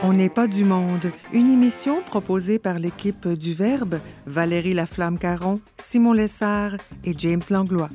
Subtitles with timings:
[0.00, 6.12] On n'est pas du monde, une émission proposée par l'équipe du Verbe, Valérie Laflamme-Caron, Simon
[6.12, 6.74] Lessard
[7.04, 7.90] et James Langlois.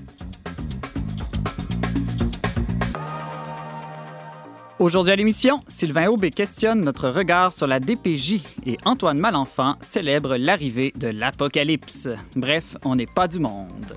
[4.79, 10.35] Aujourd'hui à l'émission, Sylvain Aubé questionne notre regard sur la DPJ et Antoine Malenfant célèbre
[10.35, 12.09] l'arrivée de l'apocalypse.
[12.35, 13.95] Bref, on n'est pas du monde.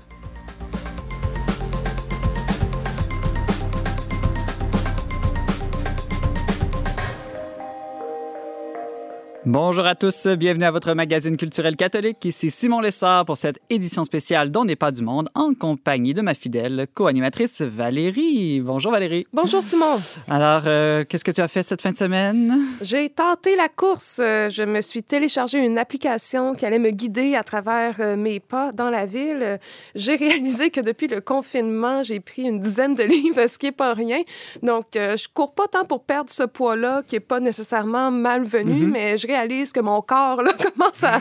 [9.49, 12.25] Bonjour à tous, bienvenue à votre magazine culturel catholique.
[12.25, 16.21] Ici Simon Lessard pour cette édition spéciale dont n'est pas du monde en compagnie de
[16.21, 18.61] ma fidèle co-animatrice Valérie.
[18.61, 19.25] Bonjour Valérie.
[19.33, 20.01] Bonjour Simon.
[20.29, 22.59] Alors, euh, qu'est-ce que tu as fait cette fin de semaine?
[22.83, 24.17] J'ai tenté la course.
[24.19, 28.41] Euh, je me suis téléchargé une application qui allait me guider à travers euh, mes
[28.41, 29.61] pas dans la ville.
[29.95, 33.73] J'ai réalisé que depuis le confinement, j'ai pris une dizaine de livres, ce qui n'est
[33.73, 34.23] pas rien.
[34.65, 38.91] Donc, je cours pas tant pour perdre ce poids-là qui n'est pas nécessairement malvenu, mm-hmm.
[38.91, 41.21] mais je réalise que mon corps là, commence à,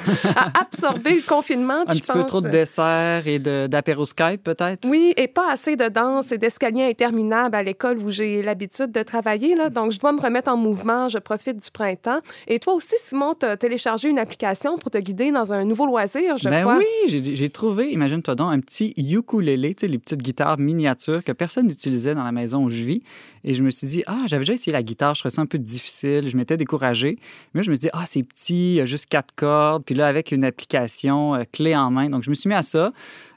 [0.59, 1.83] absorber le confinement.
[1.87, 4.87] Un petit peu trop de dessert et d'apéro Skype, peut-être?
[4.87, 9.03] Oui, et pas assez de danse et d'escaliers interminables à l'école où j'ai l'habitude de
[9.03, 9.55] travailler.
[9.55, 9.69] Là.
[9.69, 11.09] Donc, je dois me remettre en mouvement.
[11.09, 12.19] Je profite du printemps.
[12.47, 15.85] Et toi aussi, Simon, tu as téléchargé une application pour te guider dans un nouveau
[15.85, 16.77] loisir, je ben crois.
[16.77, 21.31] oui, j'ai trouvé, imagine-toi donc, un petit ukulélé, tu sais, les petites guitares miniatures que
[21.31, 23.01] personne n'utilisait dans la maison où je vis.
[23.43, 25.45] Et je me suis dit, ah, j'avais déjà essayé la guitare, je trouvais ça un
[25.45, 27.19] peu difficile, je m'étais découragé.
[27.53, 29.83] Mais je me suis dit, ah, c'est petit, il y a juste quatre cordes.
[29.85, 32.09] Puis là, avec une application euh, clé en main.
[32.09, 32.91] Donc, je me suis mis à ça.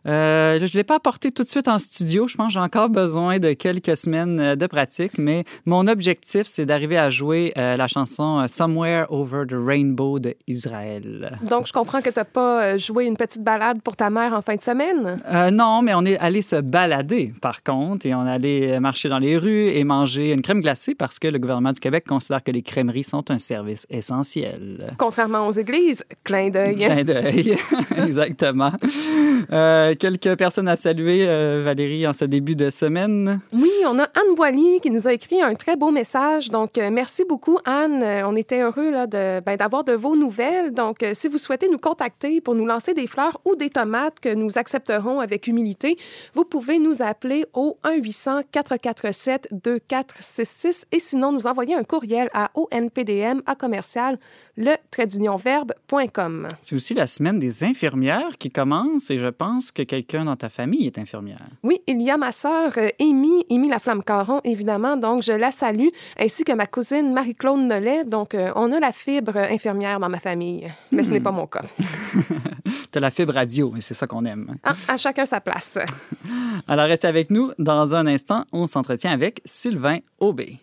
[0.08, 2.26] Euh, je ne l'ai pas apporté tout de suite en studio.
[2.28, 6.46] Je pense que j'ai encore besoin de quelques semaines euh, de pratique, mais mon objectif,
[6.46, 11.38] c'est d'arriver à jouer euh, la chanson Somewhere Over the Rainbow de Israël.
[11.42, 14.40] Donc, je comprends que tu n'as pas joué une petite balade pour ta mère en
[14.40, 15.20] fin de semaine?
[15.52, 19.18] non, mais on est allé se balader, par contre, et on est allé marcher dans
[19.18, 22.50] les rues et manger une crème glacée parce que le gouvernement du Québec considère que
[22.50, 24.94] les crèmeries sont un service essentiel.
[24.98, 26.76] Contrairement aux églises, clin d'œil.
[26.76, 27.58] Clin d'œil,
[27.96, 28.72] exactement
[29.98, 33.40] quelques personnes à saluer, euh, Valérie, en ce début de semaine.
[33.52, 36.48] Oui, on a Anne Boilly qui nous a écrit un très beau message.
[36.48, 38.02] Donc, euh, merci beaucoup, Anne.
[38.02, 40.72] Euh, on était heureux là, de, ben, d'avoir de vos nouvelles.
[40.72, 44.32] Donc, si vous souhaitez nous contacter pour nous lancer des fleurs ou des tomates que
[44.32, 45.98] nous accepterons avec humilité,
[46.34, 53.54] vous pouvez nous appeler au 1-800-447-2466 et sinon nous envoyer un courriel à onpdm à
[53.54, 54.18] commercial
[54.58, 56.48] le verbe.com.
[56.60, 60.48] C'est aussi la semaine des infirmières qui commence et je pense que quelqu'un dans ta
[60.48, 61.38] famille est infirmière.
[61.62, 65.88] Oui, il y a ma sœur euh, Amy, Amy Laflamme-Caron, évidemment, donc je la salue,
[66.18, 68.04] ainsi que ma cousine Marie-Claude Nollet.
[68.04, 71.46] Donc, euh, on a la fibre infirmière dans ma famille, mais ce n'est pas mon
[71.46, 71.62] cas.
[72.92, 74.56] tu as la fibre radio, et c'est ça qu'on aime.
[74.64, 75.78] Ah, à chacun sa place.
[76.66, 77.52] Alors, restez avec nous.
[77.58, 80.58] Dans un instant, on s'entretient avec Sylvain Aubé.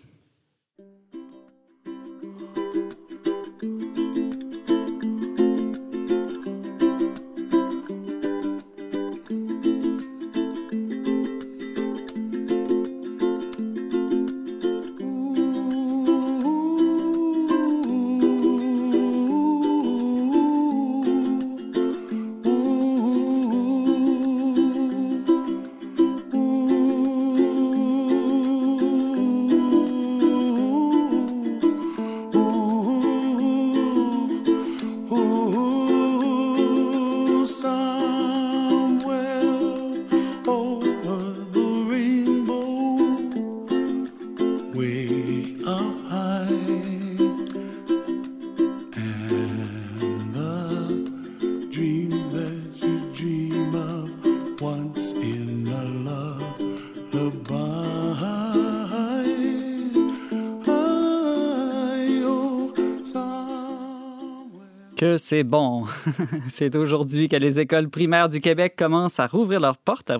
[65.17, 65.85] C'est bon.
[66.47, 70.11] c'est aujourd'hui que les écoles primaires du Québec commencent à rouvrir leurs portes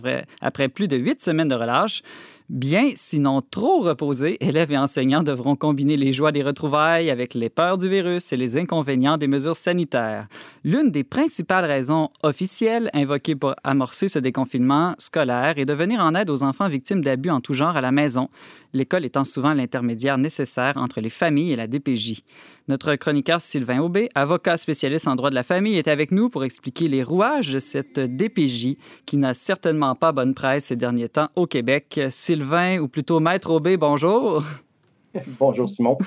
[0.41, 2.01] après, plus de huit semaines de relâche.
[2.47, 7.50] Bien, sinon trop reposés, élèves et enseignants devront combiner les joies des retrouvailles avec les
[7.50, 10.27] peurs du virus et les inconvénients des mesures sanitaires.
[10.63, 16.13] L'une des principales raisons officielles invoquées pour amorcer ce déconfinement scolaire est de venir en
[16.13, 18.30] aide aux enfants victimes d'abus en tout genre à la maison,
[18.75, 22.21] l'école étant souvent l'intermédiaire nécessaire entre les familles et la DPJ.
[22.68, 26.44] Notre chroniqueur Sylvain Aubé, avocat spécialiste en droit de la famille, est avec nous pour
[26.44, 31.30] expliquer les rouages de cette DPJ qui n'a certainement pas bonne presse ces derniers temps
[31.36, 32.00] au Québec.
[32.79, 34.43] Ou plutôt Maître Aubé, bonjour.
[35.39, 35.97] Bonjour Simon.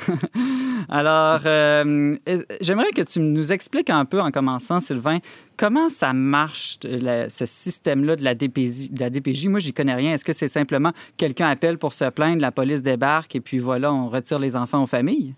[0.91, 2.15] Alors, euh,
[2.61, 5.19] j'aimerais que tu nous expliques un peu en commençant, Sylvain,
[5.57, 8.91] comment ça marche, ce système-là de la DPJ.
[8.91, 9.47] De la DPJ.
[9.47, 10.13] Moi, j'y connais rien.
[10.13, 13.93] Est-ce que c'est simplement quelqu'un appelle pour se plaindre, la police débarque et puis voilà,
[13.93, 15.35] on retire les enfants aux familles?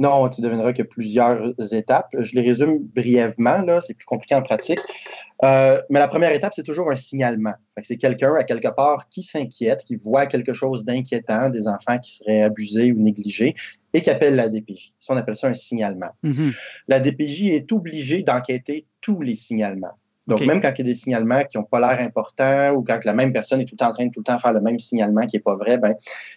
[0.00, 2.08] Non, tu devineras qu'il y a plusieurs étapes.
[2.18, 4.78] Je les résume brièvement, là, c'est plus compliqué en pratique.
[5.44, 7.52] Euh, mais la première étape, c'est toujours un signalement.
[7.82, 12.16] C'est quelqu'un, à quelque part, qui s'inquiète, qui voit quelque chose d'inquiétant, des enfants qui
[12.16, 13.54] seraient abusés ou négligés,
[13.92, 14.94] et qui appelle la DPJ.
[15.00, 16.10] Ça, on appelle ça un signalement.
[16.22, 16.52] Mhm.
[16.88, 19.98] La DPJ est obligée d'enquêter tous les signalements.
[20.26, 23.04] Donc, même quand il y a des signalements qui n'ont pas l'air importants ou quand
[23.04, 24.60] la même personne est tout le temps en train de tout le temps faire le
[24.60, 25.94] même signalement qui n'est pas vrai, ben,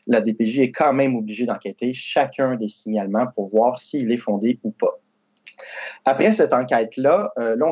[0.07, 4.59] la DPJ est quand même obligée d'enquêter chacun des signalements pour voir s'il est fondé
[4.63, 4.99] ou pas.
[6.05, 7.71] Après cette enquête-là, euh, là,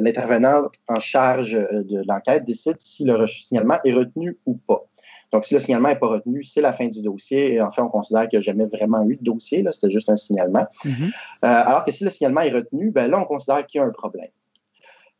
[0.00, 4.84] l'intervenant en charge euh, de l'enquête décide si le signalement est retenu ou pas.
[5.32, 7.54] Donc, si le signalement n'est pas retenu, c'est la fin du dossier.
[7.54, 9.64] Et en fait, on considère qu'il n'y a jamais vraiment eu de dossier.
[9.72, 10.66] C'était juste un signalement.
[10.84, 10.92] Mhm.
[11.02, 11.10] Euh,
[11.42, 13.90] alors que si le signalement est retenu, ben là, on considère qu'il y a un
[13.90, 14.28] problème.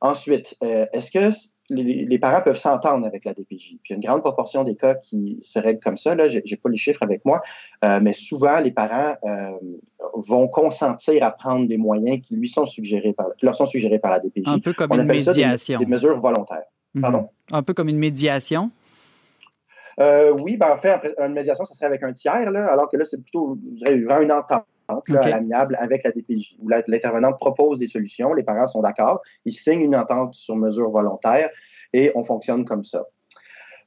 [0.00, 1.34] Ensuite, euh, est-ce que
[1.70, 3.78] les, parents peuvent s'entendre avec la DPJ?
[3.82, 6.14] Puis il y a une grande proportion des cas qui se règlent comme ça.
[6.14, 7.40] Là, je n'ai pas les chiffres avec moi,
[7.84, 9.14] euh, mais souvent, les parents
[10.14, 14.10] vont consentir à prendre des moyens qui, lui sont suggérés par, leur sont suggérés par
[14.10, 14.48] la DPJ.
[14.48, 15.78] Un peu comme une médiation.
[15.78, 16.64] des, mesures volontaires.
[16.94, 17.02] Mhm.
[17.02, 17.28] Pardon?
[17.52, 18.70] Un peu comme une médiation?
[20.00, 22.96] Euh, oui, ben en fait, une médiation, ça serait avec un tiers, là, alors que
[22.96, 24.64] là, c'est plutôt, je dirais, une entente.
[24.88, 29.52] à l'amiable avec la DPJ, où l'intervenante propose des solutions, les parents sont d'accord, ils
[29.52, 31.48] signent une entente sur mesure volontaire
[31.94, 33.06] et on fonctionne comme ça.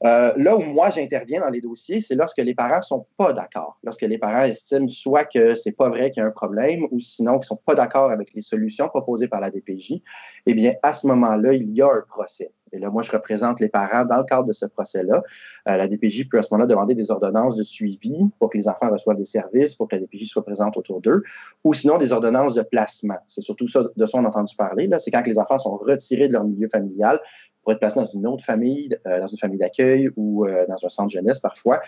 [0.04, 3.80] Euh, là où moi j'interviens dans les dossiers, c'est lorsque les parents sont pas d'accord,
[3.84, 7.00] lorsque les parents estiment soit que c'est pas vrai qu'il y a un problème, ou
[7.00, 10.02] sinon qu'ils sont pas d'accord avec les solutions proposées par la DPJ.
[10.46, 12.52] Eh bien, à ce moment-là, il y a un procès.
[12.72, 15.24] Et là, moi, je représente les parents dans le cadre de ce procès-là.
[15.68, 18.68] Euh, la DPJ peut à ce moment-là demander des ordonnances de suivi pour que les
[18.68, 21.24] enfants reçoivent des services, pour que la DPJ soit présente autour d'eux,
[21.64, 23.18] ou sinon des ordonnances de placement.
[23.28, 24.90] C'est surtout ça de ça qu'on a entendu parler.
[24.98, 27.22] C'est quand les enfants sont retirés de leur milieu familial
[27.66, 30.86] pour être placés dans une autre famille, euh, dans une famille d'accueil ou euh, dans
[30.86, 31.82] un centre jeunesse parfois.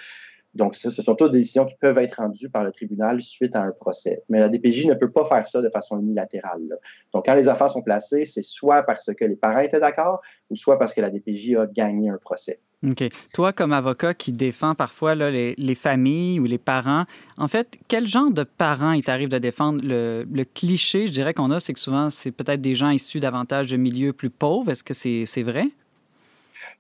[0.56, 3.62] Donc, ce sont toutes des décisions qui peuvent être rendues par le tribunal suite à
[3.62, 4.24] un procès.
[4.28, 6.80] Mais la DPJ ne peut pas faire ça de façon unilatérale.
[7.14, 10.20] Donc, quand les enfants sont placés, c'est soit parce que les parents étaient d'accord
[10.50, 12.60] ou soit parce que la DPJ a gagné un procès.
[12.86, 13.04] OK.
[13.34, 17.06] Toi, comme avocat qui défend parfois les, familles ou les parents,
[17.38, 19.82] en fait, quel genre de parents il t'arrive de défendre?
[19.84, 23.72] Le, cliché, je dirais qu'on a, c'est que souvent, c'est peut-être des gens issus davantage
[23.72, 24.72] de milieux plus pauvres.
[24.72, 25.66] Est-ce que c'est vrai?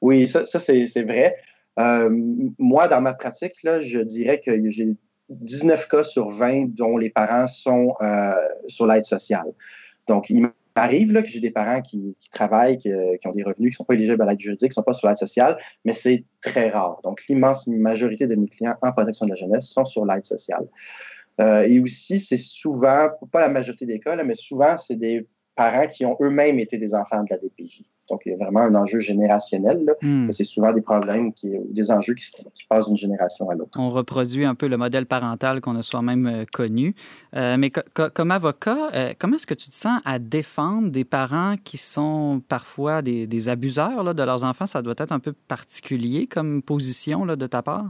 [0.01, 1.35] Oui, ça, c'est vrai.
[1.79, 2.09] Euh,
[2.59, 4.89] moi, dans ma pratique, je dirais que j'ai
[5.29, 8.33] 19 cas sur 20 dont les parents sont euh,
[8.67, 9.47] sur l'aide sociale.
[10.07, 10.31] Donc,
[10.77, 13.85] il m'arrive que j'ai des parents qui, travaillent, qui, ont des revenus, qui ne sont
[13.85, 16.69] pas éligibles à l'aide juridique, qui ne sont pas sur l'aide sociale, mais c'est très
[16.69, 16.99] rare.
[17.03, 20.67] Donc, l'immense majorité de mes clients en protection de la jeunesse sont sur l'aide sociale.
[21.39, 25.87] Euh, et aussi, c'est souvent, pas la majorité des cas, mais souvent, c'est des parents
[25.87, 27.83] qui ont eux-mêmes été des enfants de la DPJ.
[28.09, 29.95] Donc, il y a vraiment un enjeu générationnel.
[30.01, 30.31] Hmm.
[30.31, 32.31] C'est souvent des problèmes, qui, des enjeux qui,
[32.69, 33.77] passent d'une génération à l'autre.
[33.77, 36.93] On reproduit un peu le modèle parental qu'on a soi-même euh, connu.
[37.35, 41.55] Euh, mais comme avocat, euh, comment est-ce que tu te sens à défendre des parents
[41.61, 44.67] qui sont parfois des, abuseurs là, de leurs enfants?
[44.67, 47.89] Ça doit être un peu particulier comme position là, de ta part?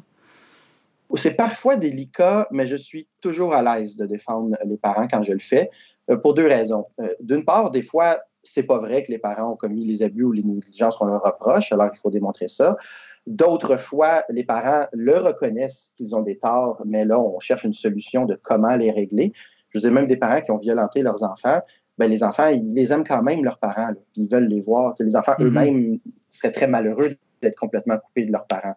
[1.16, 5.34] C'est parfois délicat, mais je suis toujours à l'aise de défendre les parents quand je
[5.34, 5.70] le fais.
[6.10, 6.86] Euh, pour deux raisons.
[7.00, 10.24] Euh, d'une part, des fois, c'est pas vrai que les parents ont commis les abus
[10.24, 12.78] ou les négligences qu'on leur reproche, alors il faut démontrer ça.
[13.26, 17.74] D'autres fois, les parents le reconnaissent qu'ils ont des torts, mais là, on cherche une
[17.74, 19.34] solution de comment les régler.
[19.70, 21.60] Je vous ai même des parents qui ont violenté leurs enfants.
[21.98, 23.90] Ben, les enfants, ils les aiment quand même, leurs parents.
[24.16, 24.96] Ils veulent les voir.
[25.00, 25.46] les enfants mm-hmm.
[25.46, 28.76] eux-mêmes seraient très malheureux d'être complètement coupés de leurs parents.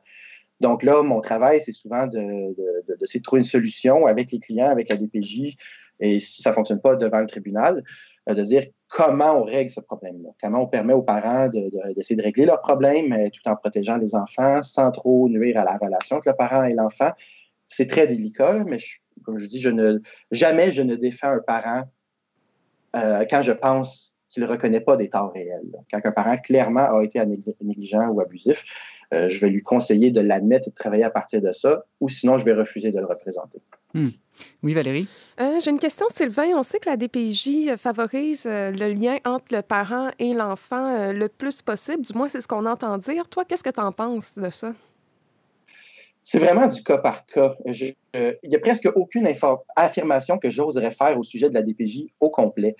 [0.59, 4.40] Donc là, mon travail, c'est souvent d'essayer de, de, de, trouver une solution avec les
[4.40, 5.57] clients, avec la DPJ,
[6.00, 7.85] et si ça ne fonctionne pas devant le tribunal,
[8.28, 12.23] euh, de dire comment on règle ce problème-là, comment on permet aux parents d'essayer de,
[12.23, 16.28] régler leur problème tout en protégeant les enfants sans trop nuire à la relation entre
[16.28, 17.11] le parent et l'enfant.
[17.69, 18.78] C'est très délicat, mais
[19.23, 19.64] comme je dis,
[20.33, 21.85] jamais je ne défends un parent
[22.97, 25.71] euh, quand je pense qu'il ne reconnaît pas des torts réels.
[25.90, 27.25] Quand un parent clairement a été
[27.61, 28.64] négligent ou abusif,
[29.12, 32.09] euh, je vais lui conseiller de l'admettre et de travailler à partir de ça, ou
[32.09, 33.61] sinon je vais refuser de le représenter.
[33.94, 34.09] Hmm.
[34.62, 35.06] Oui, Valérie?
[35.40, 36.49] Euh, j'ai une question, Sylvain.
[36.56, 41.12] On sait que la DPJ favorise euh, le lien entre le parent et l'enfant euh,
[41.12, 42.04] le plus possible.
[42.04, 43.28] Du moins, c'est ce qu'on entend dire.
[43.28, 44.73] Toi, qu'est-ce que tu en penses de ça?
[46.23, 47.54] C'est vraiment du cas par cas.
[47.64, 47.94] il
[48.44, 49.28] n'y a presque aucune
[49.75, 52.76] affirmation que j'oserais faire au sujet de la DPJ au complet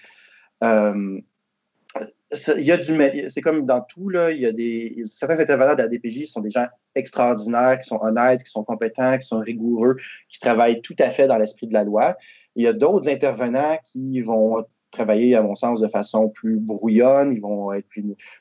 [2.57, 5.75] il y a du c'est comme dans tout là, il y a des certains intervenants
[5.75, 9.41] de la DPJ sont des gens extraordinaires, qui sont honnêtes, qui sont compétents, qui sont
[9.41, 9.97] rigoureux,
[10.29, 12.17] qui travaillent tout à fait dans l'esprit de la loi.
[12.55, 17.33] Il y a d'autres intervenants qui vont travailler, à mon sens, de façon plus brouillonne,
[17.33, 17.87] ils vont être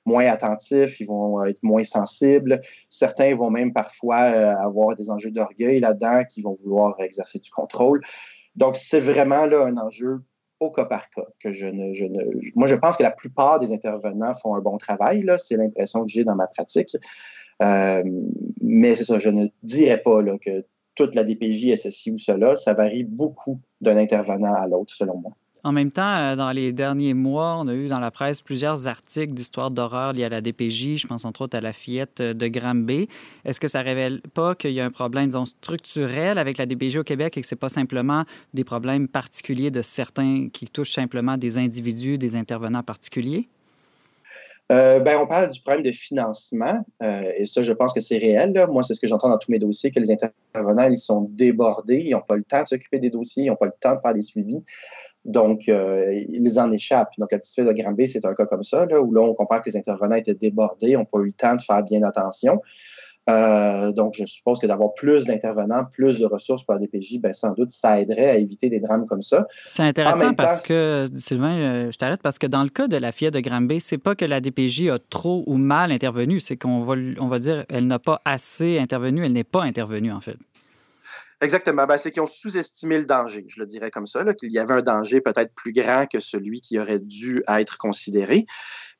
[0.05, 2.59] moins attentifs, ils vont être moins sensibles.
[2.89, 8.01] Certains vont même parfois avoir des enjeux d'orgueil là-dedans, qui vont vouloir exercer du contrôle.
[8.55, 10.21] Donc, c'est vraiment là un enjeu
[10.59, 12.23] au cas par cas que je ne, je ne.
[12.55, 15.25] Moi, je pense que la plupart des intervenants font un bon travail.
[15.37, 16.95] C'est l'impression que j'ai dans ma pratique.
[17.61, 18.03] Euh,
[18.61, 22.17] mais c'est ça, je ne dirais pas là, que toute la DPJ est ceci ou
[22.17, 22.55] cela.
[22.55, 25.31] Ça varie beaucoup d'un intervenant à l'autre, selon moi.
[25.63, 28.87] En même temps, euh, dans les derniers mois, on a eu dans la presse plusieurs
[28.87, 30.97] articles d'histoires d'horreur liées à la DPJ.
[30.97, 33.09] Je pense entre autres à la fillette de Granby.
[33.43, 36.97] Est-ce que ça révèle pas qu'il y a un problème, disons, structurel avec la DPJ
[36.97, 38.23] au Québec et que ce n'est pas simplement
[38.53, 43.49] des problèmes particuliers de certains qui touchent simplement des individus, des intervenants particuliers?
[44.71, 48.19] Euh, ben, on parle du problème de financement, euh, et ça, je pense que c'est
[48.19, 48.53] réel.
[48.69, 52.03] Moi, c'est ce que j'entends dans tous mes dossiers, que les intervenants, ils sont débordés,
[52.05, 53.99] ils n'ont pas le temps de s'occuper des dossiers, ils n'ont pas le temps de
[53.99, 54.61] faire des suivis.
[55.25, 57.11] Donc, euh, ils en échappent.
[57.17, 59.33] Donc, la petite fille de Granby, c'est un cas comme ça, là, où là, on
[59.33, 62.61] comprend que les intervenants étaient débordés, n'ont pas eu le temps de faire bien attention.
[63.29, 67.33] Euh, donc, je suppose que d'avoir plus d'intervenants, plus de ressources pour la DPJ, ben,
[67.33, 69.47] sans doute, ça aiderait à éviter des drames comme ça.
[69.65, 73.11] C'est intéressant parce que, Sylvain, euh, je t'arrête, parce que dans le cas de la
[73.11, 76.81] fillette de Granby, c'est pas que la DPJ a trop ou mal intervenu, c'est qu'on
[76.81, 80.37] va, on va dire elle n'a pas assez intervenu, elle n'est pas intervenue, en fait.
[81.41, 81.85] Exactement.
[81.85, 84.73] Ben, c'est qu'ils ont sous-estimé le danger, je le dirais comme ça, qu'il y avait
[84.73, 88.45] un danger peut-être plus grand que celui qui aurait dû être considéré.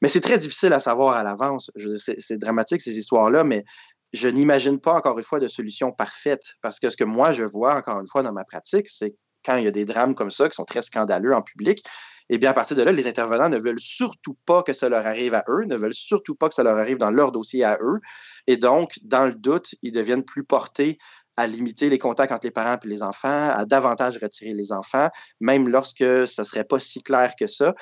[0.01, 1.69] Mais c'est très difficile à savoir à l'avance.
[2.07, 3.65] C'est dramatique, ces histoires-là, mais
[4.13, 6.53] je n'imagine pas, encore une fois, de solution parfaite.
[6.61, 9.57] Parce que ce que moi, je vois, encore une fois, dans ma pratique, c'est quand
[9.57, 11.83] il y a des drames comme ça qui sont très scandaleux en public,
[12.29, 15.05] eh bien, à partir de là, les intervenants ne veulent surtout pas que ça leur
[15.07, 17.79] arrive à eux, ne veulent surtout pas que ça leur arrive dans leur dossier à
[17.81, 17.99] eux.
[18.47, 20.99] Et donc, dans le doute, ils deviennent plus portés
[21.39, 25.09] à limiter les contacts entre les parents et les enfants, à davantage retirer les enfants,
[25.39, 27.75] même lorsque ce ne serait pas si clair que ça.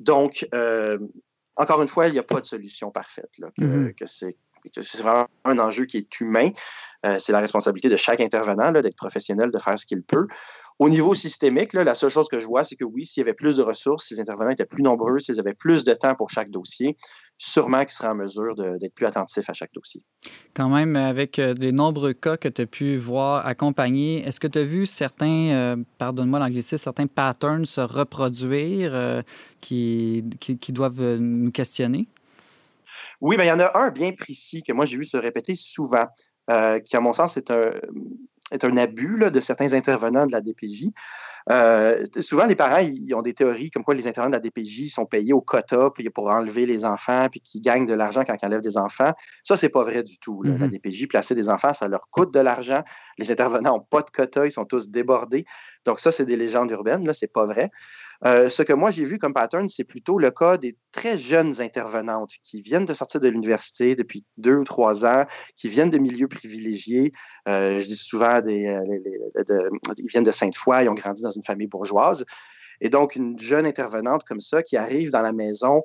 [0.00, 0.98] Donc, euh,
[1.54, 3.30] encore une fois, il n'y a pas de solution parfaite.
[3.38, 4.82] Là, que, mm-hmm.
[4.82, 6.50] c'est vraiment un enjeu qui est humain.
[7.06, 10.26] Euh, c'est la responsabilité de chaque intervenant d'être professionnel, de faire ce qu'il peut.
[10.78, 13.34] Au niveau systémique, la seule chose que je vois, c'est que oui, s'il y avait
[13.34, 16.30] plus de ressources, si les intervenants étaient plus nombreux, s'ils avaient plus de temps pour
[16.30, 16.96] chaque dossier,
[17.36, 20.04] sûrement qu'ils seraient en mesure d'être plus attentifs à chaque dossier.
[20.54, 24.46] Quand même, avec euh, les nombreux cas que tu as pu voir accompagnés, est-ce que
[24.46, 29.22] tu as vu certains, euh, pardonne-moi l'anglicisme, certains patterns se reproduire euh,
[29.60, 32.06] qui, qui, doivent nous questionner?
[33.20, 35.56] Oui, bien, il y en a un bien précis que moi j'ai vu se répéter
[35.56, 36.06] souvent,
[36.46, 37.72] qui, à mon sens, est un,
[38.52, 40.86] est un abus de certains intervenants de la DPJ.
[41.50, 44.92] Euh, souvent, les parents ils ont des théories comme quoi les intervenants de la DPJ
[44.92, 48.46] sont payés au quota pour enlever les enfants, puis qu'ils gagnent de l'argent quand ils
[48.46, 49.12] enlèvent des enfants.
[49.44, 50.42] Ça, c'est pas vrai du tout.
[50.42, 50.70] La mm-hmm.
[50.70, 52.82] DPJ, placer des enfants, ça leur coûte de l'argent.
[53.16, 55.44] Les intervenants n'ont pas de quota, ils sont tous débordés.
[55.86, 57.70] Donc, ça, c'est des légendes urbaines, là, c'est pas vrai.
[58.24, 61.60] Euh, ce que moi j'ai vu comme pattern, c'est plutôt le cas des très jeunes
[61.60, 65.98] intervenantes qui viennent de sortir de l'université depuis deux ou trois ans, qui viennent de
[65.98, 67.12] milieux privilégiés.
[67.46, 68.82] Euh, je dis souvent, des, euh,
[69.98, 72.24] ils viennent de Sainte-Foy, ils ont grandi dans une famille bourgeoise.
[72.80, 75.82] Et donc, une jeune intervenante comme ça qui arrive dans la maison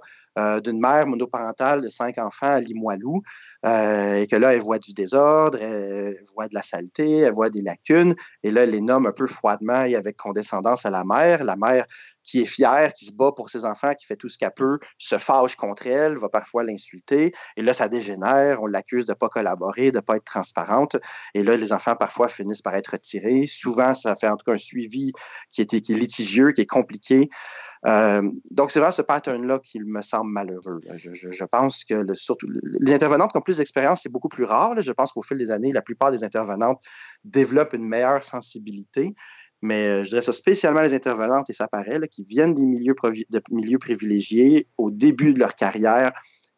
[0.63, 3.21] d'une mère monoparentale de cinq enfants à Limoilou,
[3.65, 7.49] euh, et que là, elle voit du désordre, elle voit de la saleté, elle voit
[7.49, 11.03] des lacunes, et là, elle les nomme un peu froidement et avec condescendance à la
[11.03, 11.43] mère.
[11.43, 11.85] La mère
[12.23, 14.79] qui est fière, qui se bat pour ses enfants, qui fait tout ce qu'elle peut,
[14.97, 19.15] se fâche contre elle, va parfois l'insulter, et là, ça dégénère, on l'accuse de ne
[19.15, 20.97] pas collaborer, de ne pas être transparente,
[21.33, 23.45] et là, les enfants parfois finissent par être retirés.
[23.45, 25.11] Souvent, ça fait en tout cas un suivi
[25.49, 27.29] qui est, litigieux, qui est compliqué.
[27.85, 30.79] Euh, donc, c'est vraiment ce pattern-là qui me semble malheureux.
[30.95, 32.47] Je, pense que surtout
[32.79, 34.79] les intervenantes qui plus d'expérience, c'est beaucoup plus rare.
[34.79, 36.83] Je pense qu'au fil des années, la plupart des intervenantes
[37.23, 39.15] développent une meilleure sensibilité.
[39.61, 42.95] Mais euh, je dirais ça spécialement les intervenantes, et ça paraît, qui viennent des milieux,
[43.29, 46.11] de milieux privilégiés au début de leur carrière,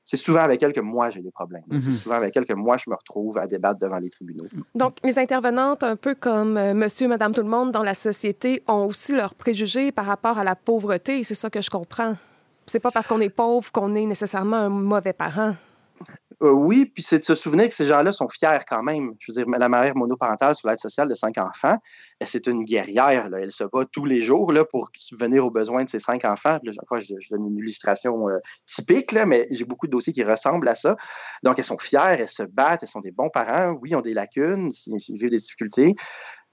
[0.05, 1.63] c'est souvent avec elle que moi j'ai des problèmes.
[1.69, 1.93] C'est mhm.
[1.93, 4.45] souvent avec elle que moi je me retrouve à débattre devant les tribunaux.
[4.75, 8.61] Donc, les intervenantes, un peu comme euh, monsieur, madame, tout le monde dans la société,
[8.67, 11.23] ont aussi leurs préjugés par rapport à la pauvreté.
[11.23, 12.15] C'est ça que je comprends.
[12.67, 15.55] C'est pas parce qu'on est pauvre qu'on est nécessairement un mauvais parent.
[16.43, 19.13] Euh, oui, puis c'est de se souvenir que ces gens-là sont fiers quand même.
[19.19, 21.77] Je veux dire, la mère monoparentale sur l'aide sociale de cinq enfants,
[22.25, 23.29] c'est une guerrière.
[23.39, 26.59] Elle se bat tous les jours là, pour subvenir aux besoins de ses cinq enfants.
[26.63, 30.67] Là, je, je, donne une illustration euh, typique, mais j'ai beaucoup de dossiers qui ressemblent
[30.67, 30.97] à ça.
[31.43, 33.77] Donc, elles sont fières, elles se battent, elles sont des bons parents.
[33.81, 35.95] Oui, ils ont des lacunes, ils vivent des difficultés.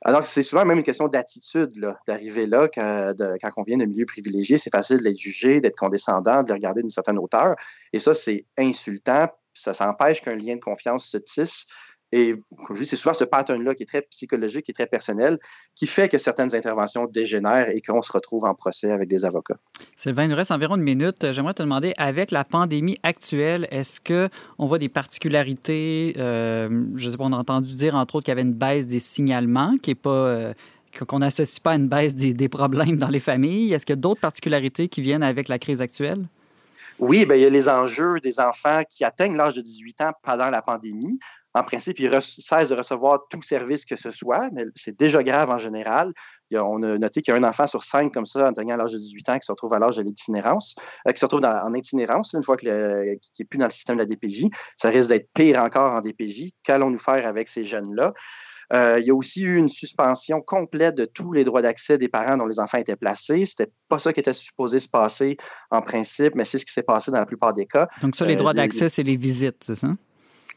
[0.05, 1.71] Alors, c'est souvent même une question d'attitude
[2.09, 4.59] d'arriver là quand, quand, on vient de milieu privilégié.
[4.59, 7.55] C'est facile de les juger, d'être condescendant, de les regarder d'une certaine hauteur.
[7.93, 11.67] Et ça, c'est insultant ça s'empêche qu'un lien de confiance se tisse.
[12.15, 12.35] Et
[12.67, 15.39] comme c'est souvent ce pattern-là qui est très psychologique, qui est très personnel,
[15.75, 19.57] qui fait que certaines interventions dégénèrent et qu'on se retrouve en procès avec des avocats.
[19.97, 21.33] Sylvain, il nous reste environ une minute.
[21.33, 26.15] J'aimerais te demander, avec la pandémie actuelle, est-ce qu'on voit des particularités?
[26.19, 28.87] Euh, je sais pas, on a entendu dire, entre autres, qu'il y avait une baisse
[28.87, 29.75] des signalements.
[30.07, 30.53] Euh,
[31.07, 33.73] qu'on n'associe pas à une baisse des, des problèmes dans les familles.
[33.73, 36.27] Est-ce qu'il y a d'autres particularités qui viennent avec la crise actuelle?
[36.99, 40.13] Oui, bien, il y a les enjeux des enfants qui atteignent l'âge de 18 ans
[40.23, 41.19] pendant la pandémie
[41.55, 45.51] en principe, ils cessent de recevoir tout service que ce soit, mais c'est déjà grave
[45.51, 46.13] en général.
[46.53, 48.99] on a noté qu'il y a un enfant sur cinq comme ça, atteignant l'âge de
[48.99, 52.33] 18 ans, qui se retrouve à l'âge de l'itinérance, euh, qui se retrouve en itinérance,
[52.33, 54.47] une fois qu'il n'est plus dans le système de la DPJ.
[54.77, 56.53] Ça risque d'être pire encore en DPJ.
[56.63, 58.13] Qu'allons-nous faire avec ces jeunes-là?
[58.73, 62.09] Euh, il y a aussi eu une suspension complète de tous les droits d'accès des
[62.09, 63.45] parents dont les enfants étaient placés.
[63.45, 65.37] C'était pas ça qui était supposé se passer
[65.71, 67.89] en principe, mais c'est ce qui s'est passé dans la plupart des cas.
[68.01, 69.89] Donc ça, les euh, droits d'accès, c'est les visites, c'est ça?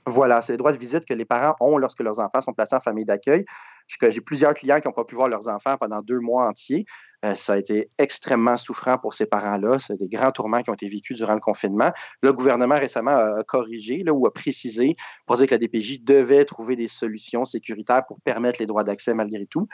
[0.08, 2.76] Voilà, c'est le droit de visite que les parents ont lorsque leurs enfants sont placés
[2.76, 3.44] en famille d'accueil.
[3.88, 6.86] J'ai plusieurs clients qui n'ont pas pu voir leurs enfants pendant deux mois entiers.
[7.26, 9.80] Euh, ça a été extrêmement souffrant pour ces parents-là.
[9.80, 11.92] C'est des grands tourments qui ont été vécus durant le confinement.
[12.22, 14.94] Le gouvernement récemment a corrigé là, ou a précisé
[15.26, 19.14] pour dire que la DPJ devait trouver des solutions sécuritaires pour permettre les droits d'accès
[19.14, 19.68] malgré tout.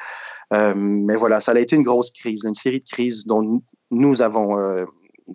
[0.53, 4.21] Euh, mais voilà, ça a été une grosse crise, une série de crises dont nous
[4.21, 4.85] avons euh,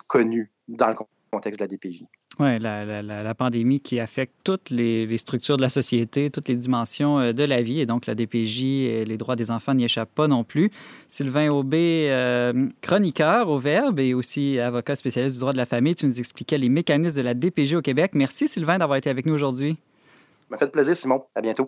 [0.07, 0.95] connu dans le
[1.31, 2.03] contexte de la DPJ.
[2.39, 7.33] Oui, la, pandémie qui affecte toutes les, structures de la société, toutes les dimensions euh,
[7.33, 7.79] de la vie.
[7.79, 10.71] Et donc, la DPJ et les droits des enfants n'y échappent pas non plus.
[11.07, 15.95] Sylvain Aubé, euh, chroniqueur au Verbe et aussi avocat spécialiste du droit de la famille,
[15.95, 18.11] tu nous expliquais les mécanismes de la DPJ au Québec.
[18.13, 19.77] Merci, Sylvain, d'avoir été avec nous aujourd'hui.
[20.41, 21.23] Ça m'a fait plaisir, Simon.
[21.33, 21.67] À bientôt.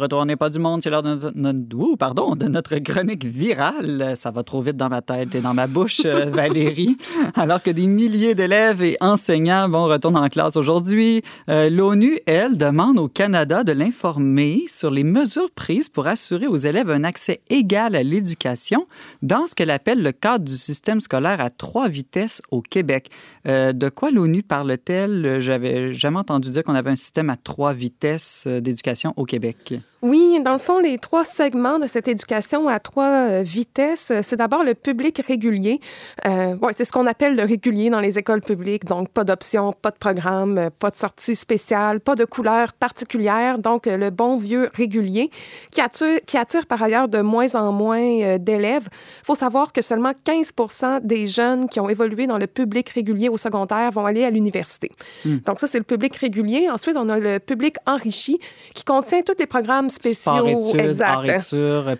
[0.00, 4.14] De retour n'est pas du monde, c'est l'heure de, notre, pardon, de notre chronique virale.
[4.16, 6.96] Ça va trop vite dans ma tête et dans ma bouche, euh, Valérie.
[7.34, 12.56] Alors que des milliers d'élèves et enseignants vont retourner en classe aujourd'hui, euh, l'ONU, elle,
[12.56, 17.42] demande au Canada de l'informer sur les mesures prises pour assurer aux élèves un accès
[17.50, 18.86] égal à l'éducation
[19.20, 23.10] dans ce qu'elle appelle le cadre du système scolaire à trois vitesses au Québec.
[23.46, 25.40] Euh, de quoi l'ONU parle-t-elle?
[25.40, 29.74] J'avais jamais entendu dire qu'on avait un système à trois vitesses d'éducation au Québec.
[30.02, 34.36] Oui, dans le fond, les trois segments de cette éducation à trois euh, vitesses, c'est
[34.36, 35.78] d'abord le public régulier.
[36.26, 38.86] Euh, ouais, c'est ce qu'on appelle le régulier dans les écoles publiques.
[38.86, 43.58] Donc, pas d'options, pas de programme, euh, pas de sortie spéciale, pas de couleur particulière.
[43.58, 45.30] Donc, le bon vieux régulier
[45.70, 48.88] qui attire, qui attire par ailleurs de moins en moins d'élèves.
[49.20, 53.28] Il faut savoir que seulement 15% des jeunes qui ont évolué dans le public régulier
[53.28, 54.92] au secondaire vont aller à l'université.
[55.26, 55.38] Hmm.
[55.44, 56.70] Donc, ça, c'est le public régulier.
[56.70, 58.38] Ensuite, on a le public enrichi
[58.72, 60.60] qui contient tous les programmes spéciaux.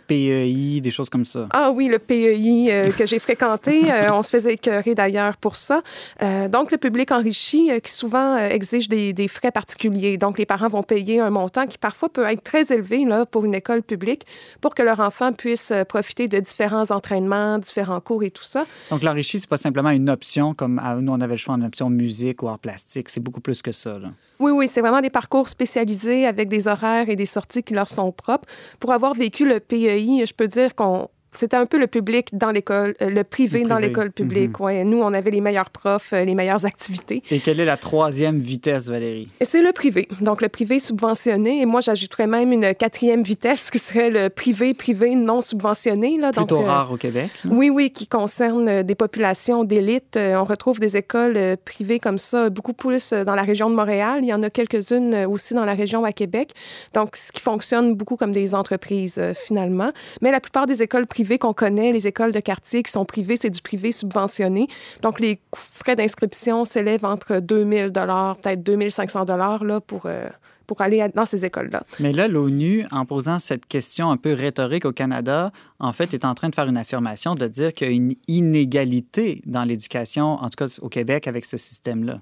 [0.07, 1.47] PEI, des choses comme ça.
[1.51, 5.57] Ah oui, le PEI euh, que j'ai fréquenté, euh, on se faisait écœurer d'ailleurs pour
[5.57, 5.83] ça.
[6.23, 10.19] Euh, donc, le public enrichi qui souvent exige des, des, frais particuliers.
[10.19, 13.45] Donc, les parents vont payer un montant qui parfois peut être très élevé là, pour
[13.45, 14.27] une école publique
[14.61, 18.67] pour que leur enfant puisse profiter de différents entraînements, différents cours et tout ça.
[18.91, 21.91] Donc, l'enrichi, c'est pas simplement une option comme nous, on avait le choix en option
[21.91, 23.09] musique ou art plastique.
[23.09, 23.99] C'est beaucoup plus que ça.
[23.99, 24.09] Là.
[24.39, 28.13] Oui, oui, c'est vraiment des parcours spécialisés avec des horaires et des sorties qui sont
[28.13, 28.49] propres.
[28.79, 32.51] Pour avoir vécu le PEI, je peux dire qu'on c'était un peu le public dans
[32.51, 34.59] l'école, euh, le, privé dans l'école publique.
[34.59, 34.65] Mhm.
[34.67, 34.85] ouais.
[34.85, 37.23] Nous, on avait les meilleurs profs, euh, les meilleures activités.
[37.31, 39.29] Et quelle est la troisième vitesse, Valérie?
[39.41, 40.09] C'est le privé.
[40.21, 41.61] Donc, le privé subventionné.
[41.61, 46.19] Et moi, j'ajouterais même une quatrième vitesse qui serait le privé-privé non subventionné.
[46.19, 46.33] Là.
[46.33, 47.31] Plutôt Donc, euh, rare au Québec.
[47.45, 50.19] Oui, oui, qui concerne des populations d'élite.
[50.19, 54.21] on retrouve des écoles privées comme ça beaucoup plus dans la région de Montréal.
[54.23, 56.53] Il y en a quelques-unes aussi dans la région à Québec.
[56.95, 59.93] Donc, ce qui fonctionne beaucoup comme des entreprises, finalement.
[60.23, 63.39] Mais la plupart des écoles privées qu'on connaît, les écoles de quartier qui sont privées,
[63.41, 64.69] c'est du privé subventionné.
[65.03, 70.29] Donc, les frais d'inscription s'élèvent entre 2000 dollars, peut-être 2500 dollars là pour euh,
[70.71, 71.83] pour aller dans ces écoles-là.
[71.99, 76.25] Mais là, l'ONU, en posant cette question un peu rhétorique au Canada, en fait, est
[76.25, 80.35] en train de faire une affirmation de dire qu'il y a une inégalité dans l'éducation,
[80.35, 82.21] en tout cas au Québec, avec ce système-là.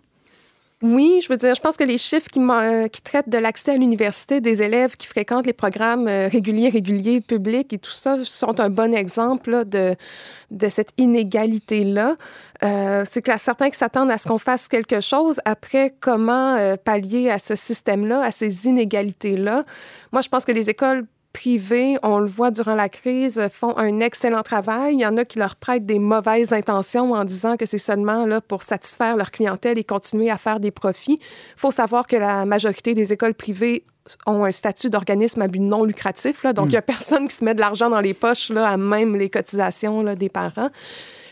[0.80, 3.72] Oui, je veux dire, je pense que les chiffres qui, euh, qui traitent de l'accès
[3.72, 8.16] à l'université des élèves qui fréquentent les programmes euh, réguliers, réguliers, publics et tout ça
[8.22, 9.96] sont un bon exemple de,
[10.52, 12.14] de cette inégalité-là.
[12.62, 15.40] Euh, c'est que certains qui s'attendent à ce qu'on fasse quelque chose.
[15.44, 19.64] Après, comment pallier à ce système-là, à ces inégalités-là?
[20.12, 24.00] Moi, je pense que les écoles privés, on le voit durant la crise, font un
[24.00, 24.94] excellent travail.
[24.94, 28.26] Il y en a qui leur prêtent des mauvaises intentions en disant que c'est seulement
[28.26, 31.18] là pour satisfaire leur clientèle et continuer à faire des profits.
[31.20, 33.84] Il faut savoir que la majorité des écoles privées
[34.26, 36.42] ont un statut d'organisme à but non lucratif.
[36.42, 36.84] Là, donc, il n'y a hmm.
[36.84, 40.14] personne qui se met de l'argent dans les poches, là, à même les cotisations là,
[40.14, 40.70] des parents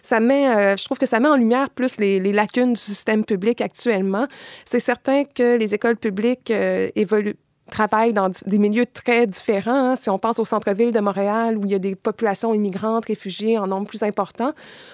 [0.07, 3.25] ça met, euh, je trouve que ça met en lumière plus les, lacunes du système
[3.25, 4.27] public actuellement.
[4.65, 7.37] C'est certain que les écoles publiques euh, évoluent
[7.71, 9.91] travaillent dans des milieux très différents.
[9.91, 9.97] Hein.
[9.97, 13.59] Si on pense au centre-ville de Montréal, où il y a des populations immigrantes, réfugiées
[13.59, 14.53] en nombre plus important,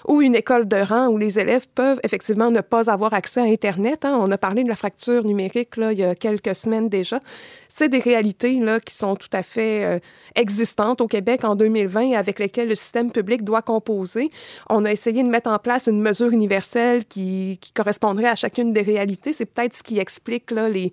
[0.09, 3.45] ou une école de rang où les élèves peuvent effectivement ne pas avoir accès à
[3.45, 4.05] Internet.
[4.05, 4.19] Hein.
[4.21, 7.21] On a parlé de la fracture numérique là, il y a quelques semaines déjà
[7.75, 9.99] c'est des réalités là, qui sont tout à fait euh,
[10.35, 14.31] existantes au Québec en 2020 avec lesquelles le système public doit composer.
[14.69, 18.73] On a essayé de mettre en place une mesure universelle qui, qui correspondrait à chacune
[18.73, 19.33] des réalités.
[19.33, 20.93] C'est peut-être ce qui explique là, les,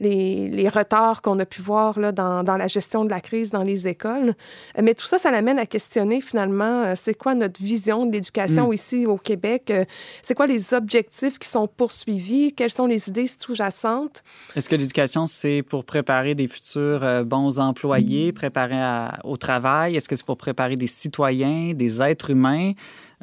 [0.00, 3.50] les, les retards qu'on a pu voir là, dans, dans, la gestion de la crise
[3.50, 4.34] dans les écoles.
[4.80, 8.70] Mais tout ça, ça l'amène à questionner finalement, euh, c'est quoi notre vision de l'éducation
[8.70, 8.74] mm.
[8.74, 9.70] ici au Québec?
[9.70, 9.84] Euh,
[10.22, 12.52] c'est quoi les objectifs qui sont poursuivis?
[12.52, 14.24] Quelles sont les idées sous-jacentes?
[14.56, 19.96] Est-ce que l'éducation, c'est pour préparer préparer des futurs euh, bons employés, préparer au travail?
[19.96, 22.72] Est-ce que c'est pour préparer des citoyens, des êtres humains?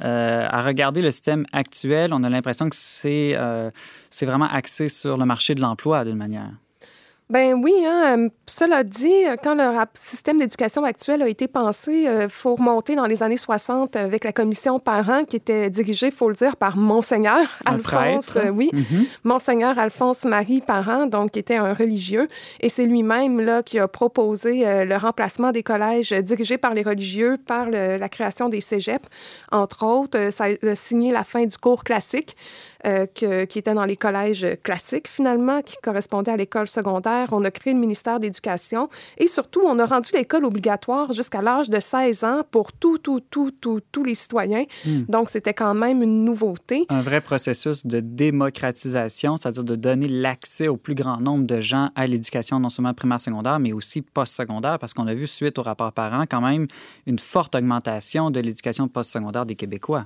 [0.03, 3.71] Euh, à regarder le système actuel, on a l'impression que c'est euh,
[4.11, 6.51] c'est vraiment axé sur le marché de l'emploi d'une manière.
[7.29, 12.29] Ben oui, hein, cela dit, quand le système d'éducation actuel a été pensé, il euh,
[12.29, 16.29] faut remonter dans les années 60 avec la commission parents qui était dirigée, il faut
[16.29, 19.05] le dire, par Monseigneur Alphonse, euh, oui, mm-hmm.
[19.23, 22.27] Monseigneur Alphonse Marie Parent, donc qui était un religieux,
[22.59, 26.83] et c'est lui-même là qui a proposé euh, le remplacement des collèges dirigés par les
[26.83, 29.07] religieux par la création des cégeps,
[29.51, 30.29] entre autres.
[30.31, 32.35] ça a signé la fin du cours classique.
[32.85, 37.12] Euh, qui était dans les collèges classiques, finalement, qui correspondait à l'école secondaire.
[37.31, 41.41] On a créé le ministère de l'Éducation et surtout, on a rendu l'école obligatoire jusqu'à
[41.41, 44.65] l'âge de 16 ans pour tout, tout, tout, tout, tous les citoyens.
[44.85, 45.03] Hmm.
[45.07, 46.85] Donc, c'était quand même une nouveauté.
[46.89, 51.89] Un vrai processus de démocratisation, c'est-à-dire de donner l'accès au plus grand nombre de gens
[51.95, 55.61] à l'éducation, non seulement primaire, secondaire, mais aussi post-secondaire, parce qu'on a vu, suite au
[55.63, 56.67] rapport parent, quand même
[57.05, 60.05] une forte augmentation de l'éducation post-secondaire des Québécois.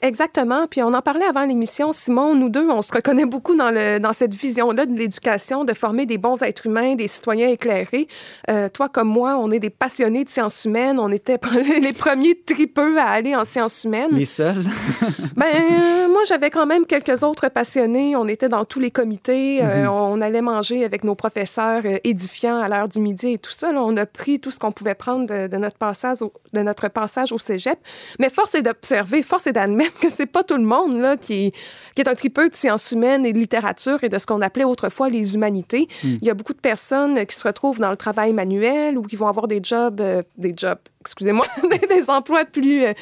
[0.00, 0.66] Exactement.
[0.68, 2.34] Puis on en parlait avant l'émission, Simon.
[2.36, 6.06] Nous deux, on se reconnaît beaucoup dans, le, dans cette vision-là de l'éducation, de former
[6.06, 8.06] des bons êtres humains, des citoyens éclairés.
[8.48, 11.00] Euh, toi comme moi, on est des passionnés de sciences humaines.
[11.00, 11.38] On était
[11.80, 14.12] les premiers tripeux à aller en sciences humaines.
[14.12, 14.64] Les seuls?
[15.36, 18.14] ben, euh, moi, j'avais quand même quelques autres passionnés.
[18.14, 19.60] On était dans tous les comités.
[19.64, 19.88] Euh, mhm.
[19.90, 23.70] on allait manger avec nos professeurs édifiants à l'heure du midi et tout ça.
[23.74, 26.86] on a pris tout ce qu'on pouvait prendre de, de, notre passage au, de notre
[26.86, 27.78] passage au cégep.
[28.20, 31.52] Mais force est d'observer, force est d'admettre que c'est pas tout le monde là, qui,
[31.94, 34.64] qui est un tripeux de sciences humaines et de littérature et de ce qu'on appelait
[34.64, 35.88] autrefois les humanités.
[36.02, 36.16] Hmm.
[36.20, 39.16] Il y a beaucoup de personnes qui se retrouvent dans le travail manuel ou qui
[39.16, 41.46] vont avoir des jobs, euh, des jobs excusez-moi,
[41.88, 42.92] des emplois plus euh,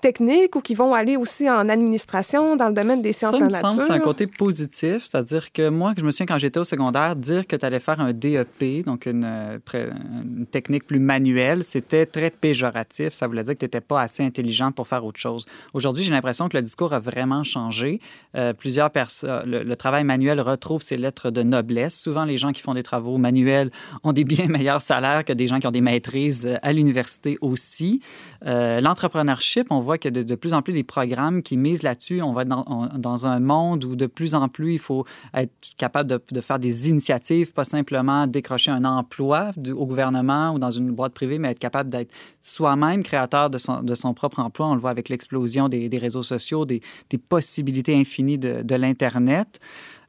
[0.00, 3.46] techniques ou qui vont aller aussi en administration dans le domaine des sciences de la
[3.46, 3.82] nature.
[3.82, 7.46] c'est un côté positif, c'est-à-dire que moi, je me souviens quand j'étais au secondaire, dire
[7.46, 12.30] que tu allais faire un DEP, donc une, euh, une technique plus manuelle, c'était très
[12.30, 13.12] péjoratif.
[13.12, 15.44] Ça voulait dire que tu n'étais pas assez intelligent pour faire autre chose.
[15.74, 18.00] Aujourd'hui, j'ai l'impression que le discours a vraiment changé.
[18.36, 21.98] Euh, plusieurs personnes, le, travail manuel retrouve ses lettres de noblesse.
[21.98, 23.70] Souvent, les gens qui font des travaux manuels
[24.04, 28.00] ont des bien meilleurs salaires que des gens qui ont des maîtrises à l'université aussi.
[28.44, 32.20] Euh, l'entrepreneurship, on voit que de, de, plus en plus des programmes qui misent là-dessus.
[32.20, 36.20] On va être dans, un monde où de plus en plus, il faut être capable
[36.30, 41.14] de, faire des initiatives, pas simplement décrocher un emploi au gouvernement ou dans une boîte
[41.14, 44.68] privée, mais être capable d'être soi-même créateur de son, propre emploi.
[44.68, 46.82] On le voit avec l'explosion des, réseaux sociaux, des,
[47.28, 49.60] possibilités infinies de l'Internet.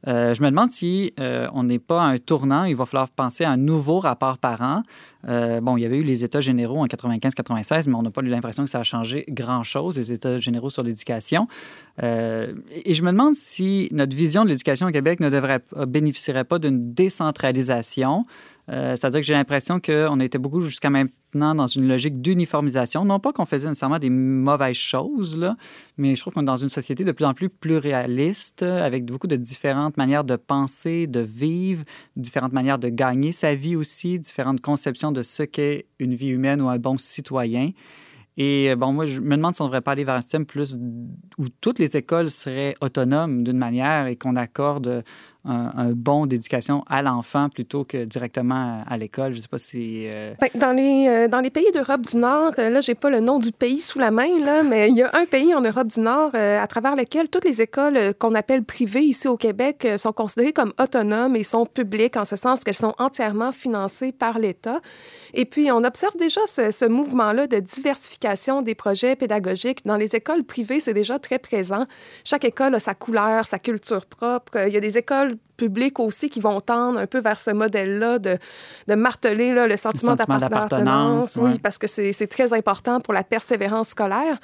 [0.06, 2.64] Euh, je me demande si euh, on n'est pas à un tournant.
[2.64, 4.82] Il va falloir penser à un nouveau rapport par an.
[5.28, 8.22] Euh, bon, il y avait eu les États généraux en 95-96, mais on n'a pas
[8.22, 11.46] eu l'impression que ça a changé grand-chose, les États généraux sur l'éducation.
[12.00, 16.92] et je me demande si notre vision de l'éducation au Québec ne bénéficierait pas d'une
[16.94, 18.22] décentralisation.
[18.68, 23.04] C'est-à-dire que j'ai l'impression qu'on était beaucoup jusqu'à maintenant dans une logique d'uniformisation.
[23.04, 25.56] Non pas qu'on faisait nécessairement des mauvaises choses, là,
[25.96, 29.26] mais je trouve qu'on est dans une société de plus en plus pluraliste, avec beaucoup
[29.26, 31.84] de différentes manières de penser, de vivre,
[32.16, 36.60] différentes manières de gagner sa vie aussi, différentes conceptions de ce qu'est une vie humaine
[36.60, 37.70] ou un bon citoyen.
[38.38, 40.20] Et euh, bon, moi, je me demande si on ne devrait pas aller vers un
[40.20, 40.78] système plus
[41.38, 45.02] où toutes les écoles seraient autonomes d'une manière et qu'on accorde
[45.44, 49.32] un, bon d'éducation à l'enfant plutôt que directement à, l'école.
[49.32, 50.06] Je ne sais pas si...
[50.06, 53.08] Euh, ben, dans, les, euh, dans les pays d'Europe du Nord, euh, là, j'ai pas
[53.08, 55.60] le nom du pays sous la main, là, mais il y a un pays en
[55.60, 59.86] Europe du Nord à travers lequel toutes les écoles qu'on appelle privées ici au Québec
[59.96, 64.38] sont considérées comme autonomes et sont publiques, en ce sens qu'elles sont entièrement financées par
[64.38, 64.80] l'État.
[65.34, 69.84] Et puis, on observe déjà ce, ce mouvement-là de diversification des projets pédagogiques.
[69.84, 71.84] Dans les écoles privées, c'est déjà très présent.
[72.24, 74.66] Chaque école a sa couleur, sa culture propre.
[74.66, 77.50] Il y a des écoles igual publics aussi qui vont tendre un peu vers ce
[77.50, 78.38] modèle-là de,
[78.86, 81.36] de marteler là, le sentiment, sentiment d'appartenance.
[81.42, 84.38] Oui, parce que c'est très important pour la persévérance scolaire.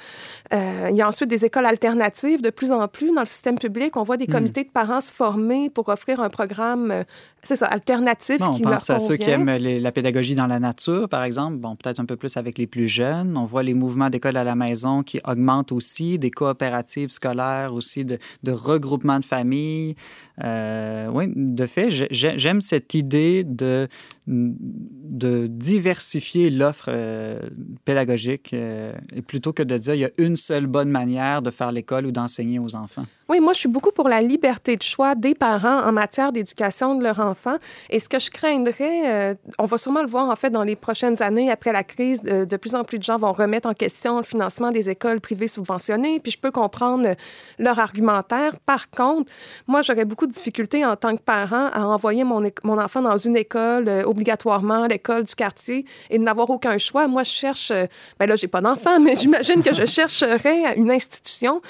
[0.53, 2.41] Euh, il y a ensuite des écoles alternatives.
[2.41, 4.31] De plus en plus, dans le système public, on voit des hmm.
[4.31, 7.03] comités de parents se former pour offrir un programme, euh,
[7.43, 10.59] c'est ça, alternatif bon, qui on pense à ceux qui aiment la pédagogie dans la
[10.59, 11.57] nature, par exemple.
[11.57, 13.37] Bon, peut-être un peu plus avec les plus jeunes.
[13.37, 18.03] On voit les mouvements d'école à la maison qui augmentent aussi, des coopératives scolaires aussi,
[18.03, 19.95] de, de regroupement de familles.
[20.43, 23.87] Euh, oui, de fait, j'aime cette idée de,
[24.27, 27.39] de diversifier l'offre euh,
[27.85, 28.91] pédagogique euh,
[29.27, 32.11] plutôt que de dire il y a une seule bonne manière de faire l'école ou
[32.11, 33.05] d'enseigner aux enfants.
[33.29, 36.95] Oui, moi, je suis beaucoup pour la liberté de choix des parents en matière d'éducation
[36.95, 37.55] de leur enfant.
[37.89, 40.75] Et ce que je craindrais, euh, on va sûrement le voir en fait dans les
[40.75, 43.73] prochaines années après la crise, de, de, plus en plus de gens vont remettre en
[43.73, 46.19] question le financement des écoles privées subventionnées.
[46.19, 47.15] Puis je peux comprendre
[47.59, 48.59] leur argumentaire.
[48.65, 49.31] Par contre,
[49.67, 53.17] moi, j'aurais beaucoup de difficultés en tant que parent à envoyer mon, mon enfant dans
[53.17, 57.07] une école euh, obligatoirement, l'école du quartier, et de n'avoir aucun choix.
[57.07, 57.85] Moi, je cherche, euh,
[58.19, 61.61] ben là, j'ai pas d'enfant, mais j'imagine que je chercherais une institution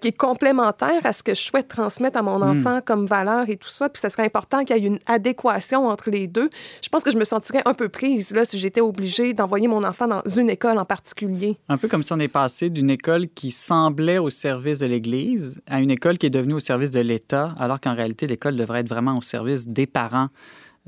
[0.00, 2.60] qui est complémentaire à ce que je souhaite transmettre à mon hmm.
[2.60, 3.88] enfant comme valeur et tout ça.
[3.88, 6.50] Puis ça serait important qu'il y ait une adéquation entre les deux.
[6.82, 9.84] Je pense que je me sentirais un peu prise là, si j'étais obligée d'envoyer mon
[9.84, 11.56] enfant dans une école en particulier.
[11.68, 15.56] Un peu comme si on est passé d'une école qui semblait au service de l'Église
[15.66, 18.80] à une école qui est devenue au service de l'État, alors qu'en réalité, l'école devrait
[18.80, 20.28] être vraiment au service des parents.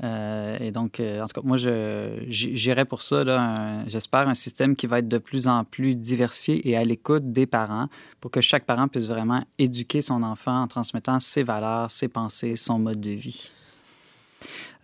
[0.03, 4.87] Euh, et donc, euh, en tout cas, moi, j'irais pour ça, j'espère, un système qui
[4.87, 7.87] va être de plus en plus diversifié et à l'écoute des parents
[8.21, 12.55] pour que chaque parent puisse vraiment éduquer son enfant en transmettant ses valeurs, ses pensées,
[12.55, 13.51] son mode de vie.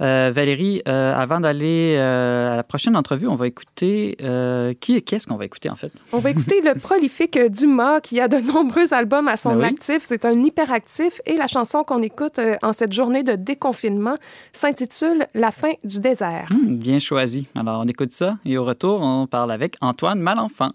[0.01, 4.17] Euh, Valérie, euh, avant d'aller euh, à la prochaine entrevue, on va écouter
[4.79, 5.91] qui qu'est-ce qu'on va écouter en fait?
[6.11, 10.03] On va écouter le prolifique Dumas qui a de nombreux albums à son ben actif.
[10.05, 14.17] C'est un hyperactif et la chanson qu'on écoute en cette journée de déconfinement
[14.53, 16.49] s'intitule La fin du désert.
[16.51, 17.47] Hmm, bien choisi.
[17.57, 20.71] Alors on écoute ça et au retour on parle avec Antoine Malenfant.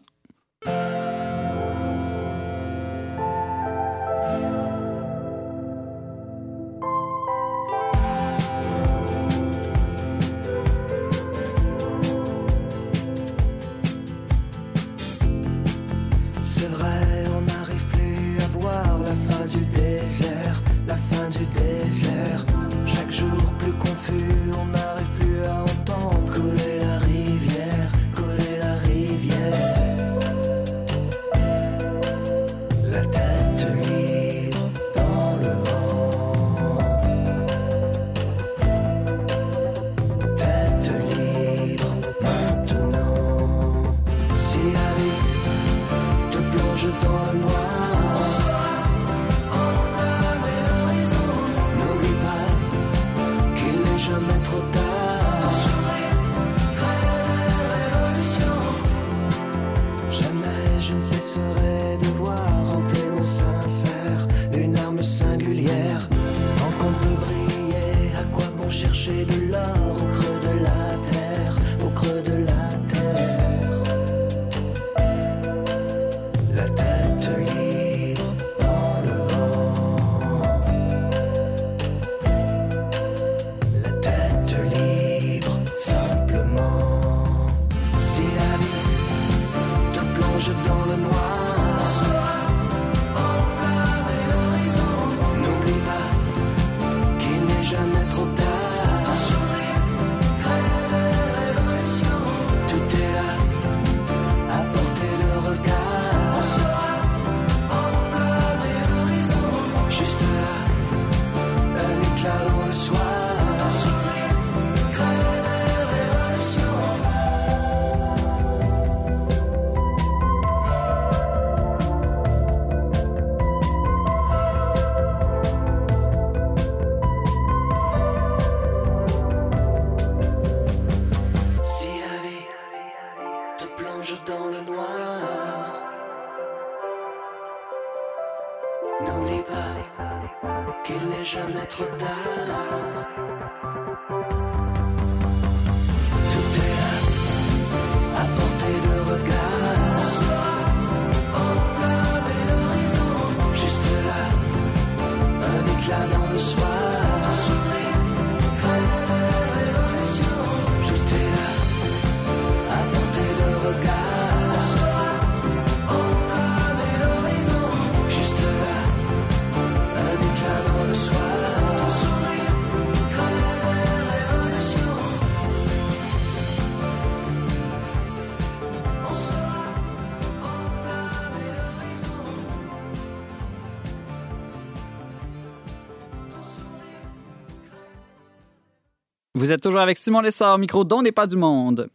[189.41, 191.89] Vous êtes toujours avec Simon Lessard, micro dont n'est pas du monde.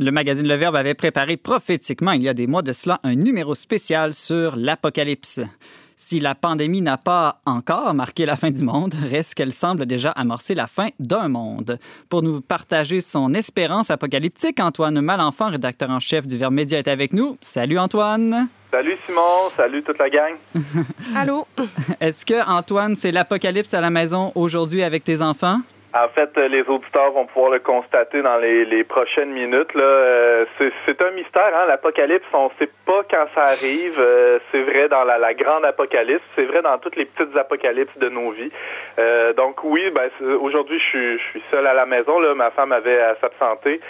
[0.00, 3.14] Le magazine Le Verbe avait préparé prophétiquement il y a des mois de cela un
[3.14, 5.38] numéro spécial sur l'apocalypse.
[5.94, 10.10] Si la pandémie n'a pas encore marqué la fin du monde, reste qu'elle semble déjà
[10.10, 11.78] amorcer la fin d'un monde.
[12.08, 16.88] Pour nous partager son espérance apocalyptique, Antoine Malenfant, rédacteur en chef du Verbe Média, est
[16.88, 17.38] avec nous.
[17.40, 18.48] Salut Antoine.
[18.72, 20.34] Salut Simon, salut toute la gang.
[21.14, 21.46] Allô?
[22.00, 25.60] Est-ce que Antoine, c'est l'apocalypse à la maison aujourd'hui avec tes enfants?
[25.92, 29.74] En fait, euh, les auditeurs vont pouvoir le constater dans les, prochaines minutes.
[29.74, 30.44] Là, euh,
[30.86, 31.64] c'est un mystère, hein?
[31.66, 33.98] L'apocalypse, on ne sait pas quand ça arrive.
[33.98, 38.08] Euh, c'est vrai dans la, grande apocalypse, c'est vrai dans toutes les petites apocalypses de
[38.08, 38.52] nos vies.
[39.36, 40.08] donc oui, ben,
[40.40, 42.20] aujourd'hui, je suis, je suis seul à la maison.
[42.20, 43.80] Là, ma femme avait à s'absenter.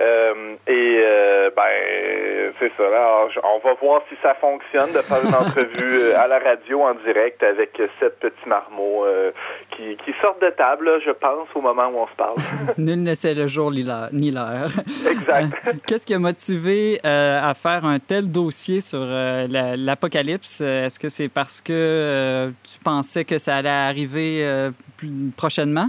[0.00, 2.86] Euh, et euh, ben c'est ça.
[2.86, 6.82] Alors, on va voir si ça fonctionne de faire une entrevue euh, à la radio
[6.82, 9.04] en direct avec sept petits marmots
[9.76, 12.36] qui, qui, sortent de table, je pense, au moment où on se parle.
[12.78, 13.82] Nul ne sait le jour ni
[14.30, 14.70] l'heure.
[15.08, 15.52] Exact.
[15.86, 20.60] Qu'est-ce qui a motivé à faire un tel dossier sur l'apocalypse?
[20.60, 24.70] Est-ce que c'est parce que tu pensais que ça allait arriver
[25.36, 25.88] prochainement?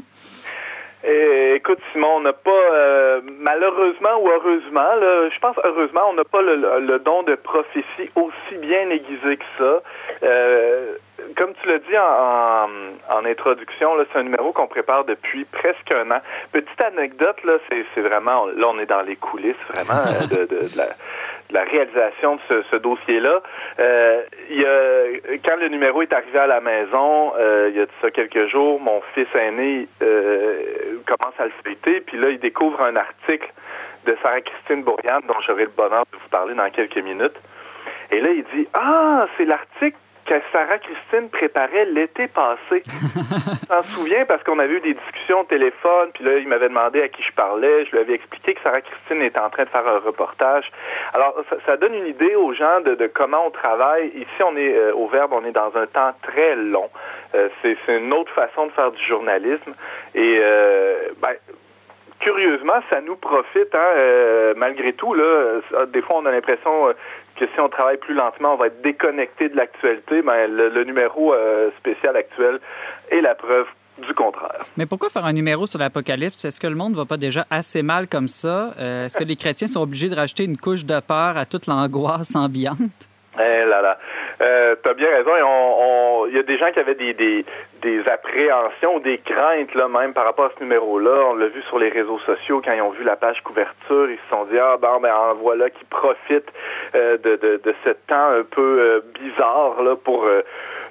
[1.04, 6.14] Et, écoute, Simon, on n'a pas, euh, malheureusement ou heureusement, là, je pense heureusement, on
[6.14, 9.82] n'a pas le, don de prophétie aussi bien aiguisé que ça.
[10.24, 10.96] Euh,
[11.38, 16.12] comme tu l'as dit en, en, introduction, c'est un numéro qu'on prépare depuis presque un
[16.12, 16.22] an.
[16.52, 20.62] Petite anecdote, là, c'est vraiment, là, on est dans les coulisses vraiment euh, de, de,
[20.64, 20.90] de la
[21.52, 23.42] la réalisation de ce, ce dossier-là.
[23.80, 27.82] Euh, il y a, quand le numéro est arrivé à la maison, euh, il y
[27.82, 32.30] a de ça quelques jours, mon fils aîné euh, commence à le feuilleter, puis là,
[32.30, 33.52] il découvre un article
[34.06, 37.36] de Sarah-Christine Bourriane, dont j'aurai le bonheur de vous parler dans quelques minutes.
[38.12, 39.98] Et là, il dit Ah, c'est l'article
[40.30, 42.84] que Sarah Christine préparait l'été passé.
[43.68, 44.26] s'en souviens?
[44.26, 47.24] Parce qu'on avait eu des discussions au téléphone, puis là, il m'avait demandé à qui
[47.24, 47.86] je parlais.
[47.86, 50.72] Je lui avais expliqué que Sarah Christine était en train de faire un reportage.
[51.13, 54.08] Alors, ça, donne une idée aux gens de, comment on travaille.
[54.10, 56.89] Ici, on est euh, au Verbe, on est dans un temps très long.
[57.36, 59.74] Euh, c'est une autre façon de faire du journalisme.
[60.13, 61.34] Et, euh, ben,
[62.20, 65.13] curieusement, ça nous profite, hein, malgré tout.
[65.13, 66.94] Là, des fois, on a l'impression
[67.39, 71.34] que si on travaille plus lentement, on va être déconnecté de l'actualité, ben, le, numéro
[71.34, 72.60] euh, spécial actuel
[73.12, 73.67] est la preuve
[74.06, 74.60] du contraire.
[74.78, 76.45] Mais pourquoi faire un numéro sur l'Apocalypse?
[76.45, 78.71] Est-ce que le monde va pas déjà assez mal comme ça?
[78.80, 81.67] Euh, est-ce que les chrétiens sont obligés de rajouter une couche de peur à toute
[81.67, 83.09] l'angoisse ambiante?
[83.38, 83.98] Eh là là.
[84.42, 85.32] Euh, T'as bien raison.
[85.38, 87.46] Il on, y a des gens qui avaient des, des,
[87.82, 91.12] des appréhensions, des craintes là même par rapport à ce numéro-là.
[91.30, 94.18] On l'a vu sur les réseaux sociaux quand ils ont vu la page couverture, ils
[94.18, 96.52] se sont dit ah ben, ben en voilà qui profitent
[96.96, 100.42] euh, de, de, de ce temps un peu euh, bizarre là pour euh,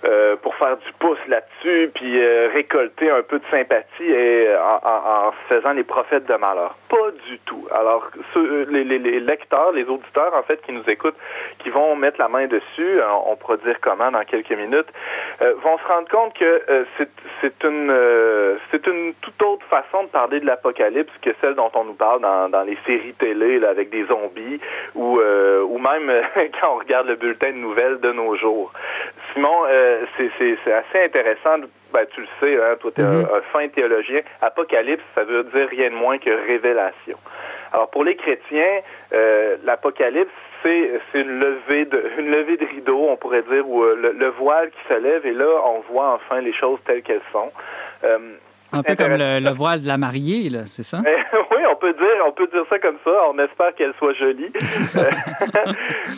[0.07, 5.33] euh, pour faire du pouce là-dessus, puis euh, récolter un peu de sympathie et, en,
[5.33, 6.77] se faisant les prophètes de malheur.
[6.89, 7.67] Pas du tout.
[7.71, 8.09] Alors,
[8.71, 11.17] les, les, lecteurs, les auditeurs, en fait, qui nous écoutent,
[11.59, 14.89] qui vont mettre la main dessus, on, pourra dire comment dans quelques minutes,
[15.43, 16.87] euh, vont se rendre compte que
[17.41, 21.85] c'est une c'est une toute autre façon de parler de l'apocalypse que celle dont on
[21.85, 24.61] nous parle dans, dans les séries télé là, avec des zombies
[24.95, 26.11] ou, ou même
[26.61, 28.73] quand on regarde le bulletin de nouvelles de nos jours.
[29.35, 29.65] Simon,
[30.17, 31.59] c'est assez intéressant.
[31.93, 33.43] Ben, tu le sais, hein, toi, tu es un, mm-hmm.
[33.53, 34.21] fin théologien.
[34.43, 37.19] Apocalypse, ça veut dire rien de moins que révélation.
[37.73, 38.81] Alors, pour les chrétiens,
[39.13, 40.31] euh, l'Apocalypse,
[40.63, 44.71] c'est une levée de une levée de rideau, on pourrait dire, ou euh, le, voile
[44.71, 47.53] qui se lève, et là, on voit enfin les choses telles qu'elles sont.
[48.05, 48.19] Euh,
[48.73, 50.99] un peu comme le, voile de la mariée, là, c'est ça?
[51.05, 53.11] oui, on peut dire on peut dire ça comme ça.
[53.31, 54.53] On espère qu'elle soit jolie.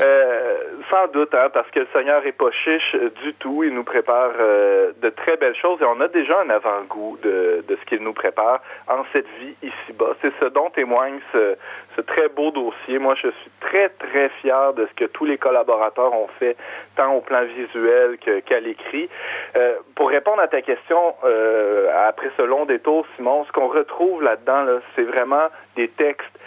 [0.03, 0.55] Euh,
[0.91, 3.63] sans doute, hein, parce que le Seigneur est pas chiche du tout.
[3.65, 7.77] Il nous prépare de très belles choses et on a déjà un avant-goût de, de
[7.77, 10.15] ce qu'il nous prépare en cette vie ici-bas.
[10.23, 11.57] C'est ce dont témoigne ce,
[11.97, 12.99] ce très beau dossier.
[12.99, 16.57] Moi, je suis très, très fier de ce que tous les collaborateurs ont fait,
[16.97, 19.09] tant au plan visuel qu'à l'écrit.
[19.57, 24.23] Euh, pour répondre à ta question, euh, après ce long détour, Simon, ce qu'on retrouve
[24.23, 26.39] là-dedans, là, c'est vraiment des textes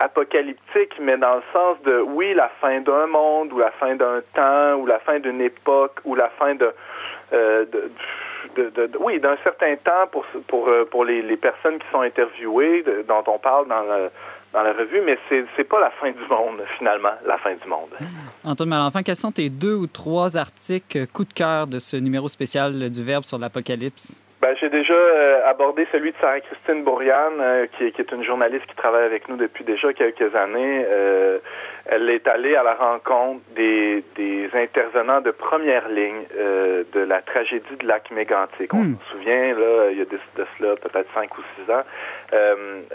[0.00, 4.20] apocalyptiques, mais dans le sens de, oui, la fin d'un monde, ou la fin d'un
[4.34, 6.72] temps, ou la fin d'une époque, ou la fin de...
[7.32, 7.64] Euh,
[8.56, 12.84] de, de, oui, d'un certain temps pour pour pour les, les personnes qui sont interviewées,
[13.08, 14.10] dont on parle dans le,
[14.52, 17.68] dans la revue, mais c'est n'est pas la fin du monde, finalement, la fin du
[17.68, 17.90] monde.
[18.44, 22.28] Antoine Malenfant, quels sont tes deux ou trois articles coup de cœur de ce numéro
[22.28, 24.16] spécial du Verbe sur l'Apocalypse?
[24.42, 28.66] Ben, j'ai déjà euh, abordé celui de Sarah-Christine Bourriane, euh, qui, qui, est une journaliste
[28.66, 30.84] qui travaille avec nous depuis déjà quelques années.
[30.90, 31.38] Euh,
[31.86, 37.22] elle est allée à la rencontre des, des intervenants de première ligne euh, de la
[37.22, 38.74] tragédie de lac Mégantic.
[38.74, 38.96] On hmm.
[39.06, 41.84] se souvient, là, il y a de, de cela peut-être cinq ou six ans.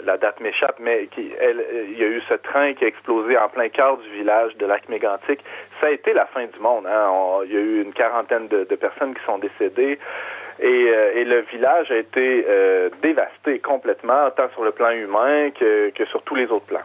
[0.04, 3.38] la date m'échappe, mais qui, elle, il y a eu ce train qui a explosé
[3.38, 5.42] en plein cœur du village de lac Mégantic.
[5.80, 6.86] Ça a été la fin du monde.
[6.86, 7.08] Hein.
[7.10, 9.98] On, il y a eu une quarantaine de, de personnes qui sont décédées.
[10.60, 15.50] Et, euh, et, le village a été euh, dévasté complètement, tant sur le plan humain
[15.50, 16.82] que, que, sur tous les autres plans.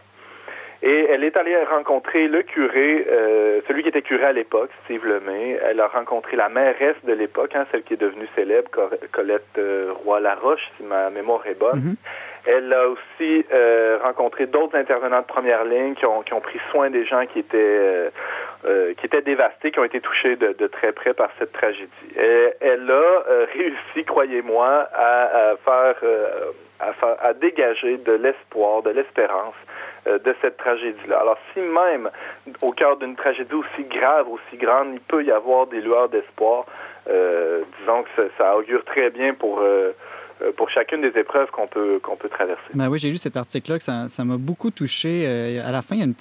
[0.82, 5.04] Et elle est allée rencontrer le curé, euh, celui qui était curé à l'époque, Steve
[5.06, 5.58] Lemay.
[5.64, 8.70] Elle a rencontré la mairesse de l'époque, hein, celle qui est devenue célèbre,
[9.10, 11.78] Colette euh, Roy-Laroche, si ma mémoire est bonne.
[11.78, 11.96] Mm-hmm.
[12.46, 16.60] Elle a aussi euh, rencontré d'autres intervenants de première ligne qui ont, qui ont pris
[16.70, 18.10] soin des gens qui étaient euh,
[18.66, 21.90] euh, qui étaient dévastés, qui ont été touchés de, de très près par cette tragédie.
[22.16, 25.96] Elle a euh, réussi, croyez-moi, à, faire
[27.20, 29.54] à, dégager de l'espoir, de l'espérance
[30.06, 31.18] de cette tragédie-là.
[31.20, 32.10] Alors, si même
[32.60, 36.66] au cœur d'une tragédie aussi grave, aussi grande, il peut y avoir des lueurs d'espoir,
[37.06, 39.92] disons que ça, ça, augure très bien pour euh,
[40.56, 42.62] pour chacune des épreuves qu'on peut, qu'on peut traverser.
[42.74, 45.24] Ben oui, j'ai lu cet article-là, que ça, m'a beaucoup touché.
[45.26, 46.14] Euh, à la fin, il y, a une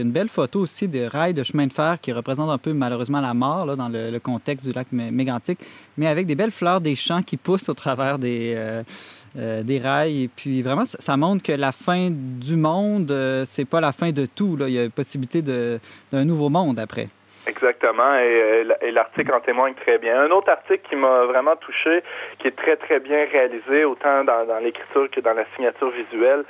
[0.00, 3.20] une belle photo aussi des rails de chemin de fer qui représentent un peu malheureusement
[3.20, 5.58] la mort là, dans le, contexte du lac Mégantic,
[5.96, 10.24] mais avec des belles fleurs des champs qui poussent au travers des, euh, rails.
[10.24, 13.14] Et puis vraiment, ça, montre que la fin du monde,
[13.44, 14.56] c'est pas la fin de tout.
[14.56, 14.68] Là.
[14.68, 17.08] Il y a possibilité d'un nouveau monde après.
[17.52, 20.14] Exactement, et, et l'article en témoigne très bien.
[20.26, 21.94] Un autre article qui m'a vraiment touché,
[22.38, 26.42] qui est très très bien réalisé, autant dans, dans l'écriture que dans la signature visuelle,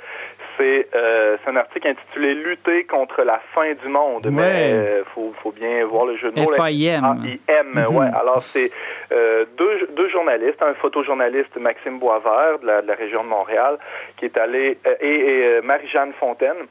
[0.57, 4.25] c'est euh, un article intitulé Lutter contre la fin du monde.
[4.25, 4.31] Ouais.
[4.31, 6.53] Mais euh, faut, faut bien voir le jeu de mots.
[6.53, 7.03] F-I-M.
[7.03, 7.97] A-I-M, mm -hmm.
[7.97, 8.11] ouais.
[8.21, 8.69] Alors c'est
[9.11, 13.73] euh, deux, deux journalistes, un photojournaliste Maxime Boisvert de la, de la région de Montréal,
[14.17, 16.61] qui est allé, euh, et, et euh, Marie-Jeanne Fontaine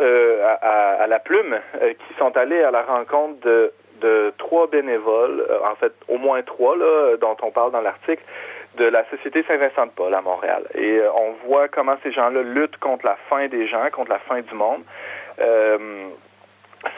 [0.00, 4.66] euh, à, à, la plume, euh, qui sont allés à la rencontre de, de trois
[4.66, 8.22] bénévoles, euh, en fait au moins trois là, dont on parle dans l'article,
[8.76, 10.64] de la Société Saint-Vincent-de-Paul à Montréal.
[10.74, 14.20] Et euh, on voit comment ces gens-là luttent contre la faim des gens, contre la
[14.20, 14.82] faim du monde.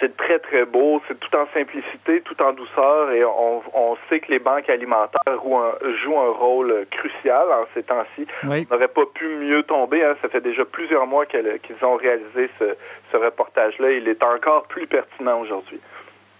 [0.03, 1.00] C'est très, très beau.
[1.07, 3.12] C'est tout en simplicité, tout en douceur.
[3.12, 7.64] Et on, on sait que les banques alimentaires jouent un, jouent un rôle crucial en
[7.72, 8.26] ces temps-ci.
[8.44, 8.66] Oui.
[8.68, 10.03] On n'aurait pas pu mieux tomber.
[10.03, 10.16] Hein.
[10.20, 12.64] Ça fait déjà plusieurs mois qu'ils ont réalisé ce,
[13.12, 13.92] ce reportage-là.
[13.92, 15.80] Il est encore plus pertinent aujourd'hui.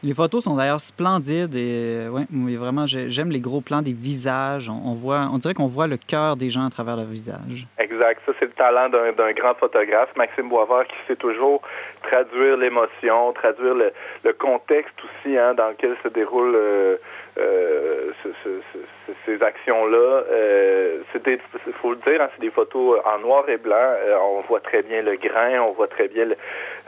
[0.05, 2.25] Les photos sont d'ailleurs splendides et ouais,
[2.57, 4.69] vraiment j'aime les gros plans des visages.
[4.69, 7.69] On, voit, on dirait qu'on voit le cœur des gens à travers leur visage.
[7.79, 8.21] Exact.
[8.27, 11.63] Ça c'est le talent d'un grand photographe, Maxime Boisvert, qui sait toujours
[12.03, 13.93] traduire l'émotion, traduire le,
[14.25, 16.97] le, contexte aussi hein, dans lequel se déroule euh,
[17.39, 18.78] euh, ce, ce, ce,
[19.26, 20.22] ces actions-là.
[20.30, 21.39] Euh, c'était,
[21.80, 23.74] faut le dire, hein, c'est des photos en noir et blanc.
[23.76, 26.28] Euh, on voit très bien le grain, on voit très bien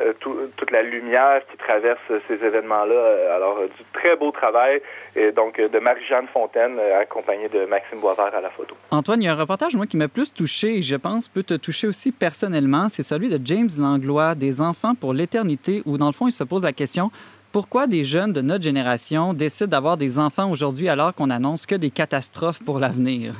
[0.00, 3.34] euh, tout, toute la lumière qui traverse ces événements-là.
[3.34, 4.82] Alors, du très beau travail,
[5.16, 8.76] et donc de Marie-Jeanne Fontaine, accompagnée de Maxime Boisvert à la photo.
[8.90, 11.42] Antoine, il y a un reportage, moi, qui m'a plus touché, et je pense peut
[11.42, 12.88] te toucher aussi personnellement.
[12.88, 16.44] C'est celui de James Langlois, Des enfants pour l'éternité, où, dans le fond, il se
[16.44, 17.10] pose la question
[17.54, 21.76] pourquoi des jeunes de notre génération décident d'avoir des enfants aujourd'hui alors qu'on annonce que
[21.76, 23.34] des catastrophes pour l'avenir?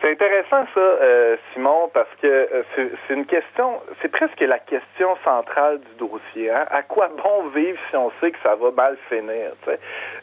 [0.00, 5.16] C'est intéressant ça, euh, Simon, parce que euh, c'est une question, c'est presque la question
[5.24, 6.50] centrale du dossier.
[6.50, 6.66] Hein?
[6.70, 9.50] À quoi bon vivre si on sait que ça va mal finir?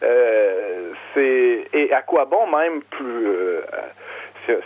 [0.01, 3.61] Euh, c'est et à quoi bon même plus euh,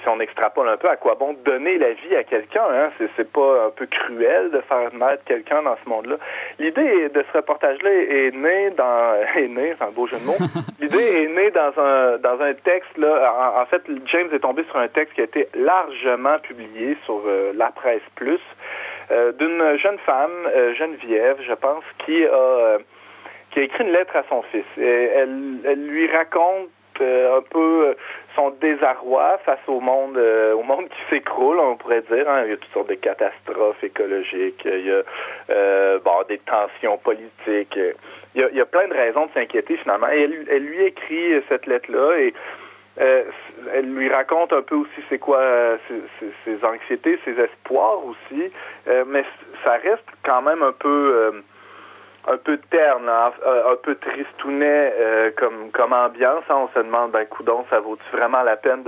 [0.01, 2.63] si on extrapole un peu, à quoi bon donner la vie à quelqu'un?
[2.71, 2.89] Hein?
[3.15, 6.15] C'est pas un peu cruel de faire naître quelqu'un dans ce monde-là.
[6.59, 9.15] L'idée de ce reportage-là est née dans...
[9.35, 10.37] est née, c'est un beau jeu de mots.
[10.79, 13.33] L'idée est née dans un, dans un texte, là.
[13.57, 17.21] En, en, fait, James est tombé sur un texte qui a été largement publié sur
[17.25, 18.41] euh, La Presse Plus.
[19.39, 22.77] d'une jeune femme, Geneviève, je pense, qui a
[23.53, 24.65] qui a écrit une lettre à son fils.
[24.77, 24.83] Et
[25.15, 26.69] elle, elle lui raconte
[27.01, 27.95] un peu
[28.35, 32.29] son désarroi face au monde, euh, au monde qui s'écroule, on pourrait dire.
[32.29, 32.43] Hein.
[32.45, 35.03] Il y a toutes sortes de catastrophes écologiques, il y a
[35.49, 37.77] euh, bon, des tensions politiques.
[38.35, 40.09] Il y, a, plein de raisons de s'inquiéter finalement.
[40.09, 42.33] Et elle, elle, lui écrit cette lettre-là et
[42.99, 43.23] euh,
[43.75, 45.39] elle lui raconte un peu aussi c'est quoi
[45.87, 48.51] ses, ses, ses, anxiétés, ses espoirs aussi.
[49.05, 49.23] mais
[49.63, 51.43] ça reste quand même un peu
[52.27, 56.43] un peu terne, hein, un peu tristounet euh, comme, comme ambiance.
[56.49, 56.55] Hein.
[56.55, 58.83] On se demande, ben, coudon, ça vaut-tu vraiment la peine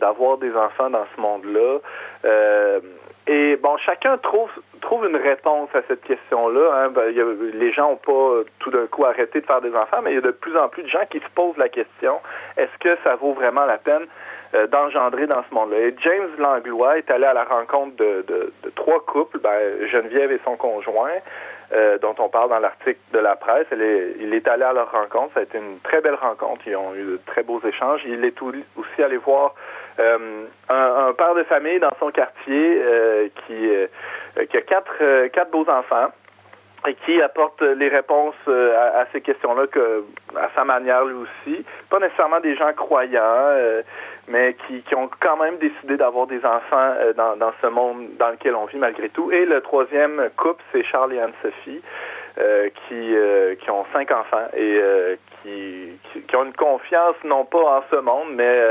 [0.00, 1.78] d'avoir de, des enfants dans ce monde-là?
[2.24, 2.80] Euh,
[3.28, 6.74] et bon, chacun trouve trouve une réponse à cette question-là.
[6.74, 6.88] Hein.
[6.90, 7.14] Ben,
[7.54, 10.18] les gens n'ont pas tout d'un coup arrêté de faire des enfants, mais il y
[10.18, 12.18] a de plus en plus de gens qui se posent la question
[12.56, 14.06] est-ce que ça vaut vraiment la peine
[14.54, 15.78] euh, d'engendrer dans ce monde-là?
[15.78, 20.32] Et James Langlois est allé à la rencontre de, de, de trois couples, ben, Geneviève
[20.32, 21.20] et son conjoint.
[21.74, 23.66] Euh, dont on parle dans l'article de la presse.
[23.72, 25.32] Il est allé à leur rencontre.
[25.32, 26.60] Ça a été une très belle rencontre.
[26.66, 28.02] Ils ont eu de très beaux échanges.
[28.04, 29.54] Il est aussi allé voir
[29.98, 33.70] euh, un, père de famille dans son quartier euh, qui,
[34.48, 36.10] qui a quatre, quatre beaux enfants
[36.88, 40.04] et qui apporte les réponses à, à ces questions-là que
[40.36, 41.64] à sa manière lui aussi.
[41.88, 43.54] Pas nécessairement des gens croyants,
[44.28, 48.08] mais qui, qui, ont quand même décidé d'avoir des enfants euh, dans, dans, ce monde
[48.18, 49.30] dans lequel on vit malgré tout.
[49.32, 51.82] Et le troisième couple, c'est Charles et Anne-Sophie,
[52.38, 57.44] euh, qui, euh, qui ont cinq enfants et euh, qui, qui, ont une confiance non
[57.44, 58.62] pas en ce monde, mais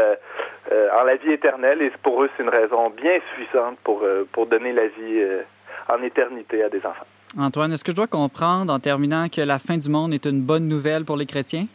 [0.71, 1.81] euh, en la vie éternelle.
[1.81, 5.25] Et pour eux, c'est une raison bien suffisante pour, pour donner la vie
[5.91, 7.05] en éternité à des enfants.
[7.37, 10.41] Antoine, est-ce que je dois comprendre en terminant que la fin du monde est une
[10.41, 11.65] bonne nouvelle pour les chrétiens?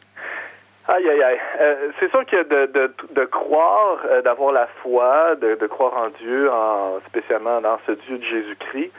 [0.89, 1.39] Aïe, aïe, aïe.
[1.61, 7.01] Euh, c'est sûr que de, croire, euh, d'avoir la foi, de, croire en Dieu, en,
[7.09, 8.93] spécialement dans ce Dieu de Jésus-Christ,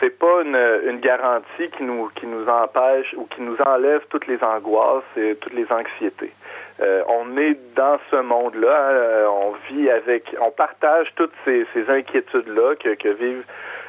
[0.00, 4.38] c'est pas une, garantie qui nous, qui nous empêche ou qui nous enlève toutes les
[4.42, 6.32] angoisses et toutes les anxiétés.
[6.80, 12.76] Euh, on est dans ce monde-là, hein, on vit avec, on partage toutes ces, inquiétudes-là
[12.76, 13.44] que, vivent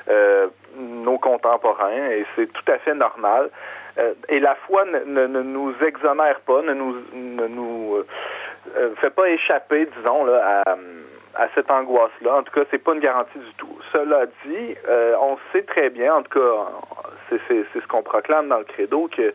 [0.10, 0.48] euh,
[0.78, 3.50] nos contemporains et c'est tout à fait normal.
[3.98, 8.08] Euh, et la foi ne, ne, nous exonère pas, ne nous, ne nous euh,
[8.76, 10.64] euh, fait pas échapper, disons, là,
[11.36, 12.38] à, cette angoisse-là.
[12.38, 13.78] En tout cas, c'est pas une garantie du tout.
[13.92, 14.76] Cela dit,
[15.20, 19.34] on sait très bien, en tout cas, c'est ce qu'on proclame dans le credo, que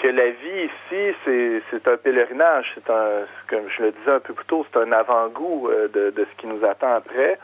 [0.00, 4.32] que la vie ici, c'est un pèlerinage, c'est un, comme je le disais un peu
[4.32, 7.36] plus tôt, c'est un avant-goût de, de ce qui nous attend après.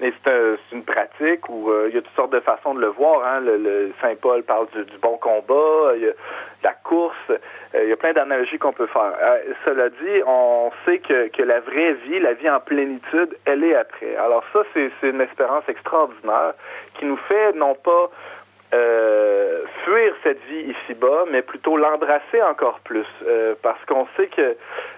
[0.00, 2.80] Mais c'est un, une pratique où euh, il y a toutes sortes de façons de
[2.80, 3.24] le voir.
[3.26, 3.40] Hein.
[3.40, 6.12] Le, le Saint Paul parle du, du, bon combat, il y a
[6.62, 7.38] la course, euh,
[7.82, 9.14] il y a plein d'analogies qu'on peut faire.
[9.20, 13.64] Euh, cela dit, on sait que, que la vraie vie, la vie en plénitude, elle
[13.64, 14.16] est après.
[14.16, 16.54] Alors ça, c'est une espérance extraordinaire
[16.98, 18.10] qui nous fait non pas
[18.76, 24.56] euh, fuir cette vie ici-bas, mais plutôt l'embrasser encore plus, euh, parce qu'on sait que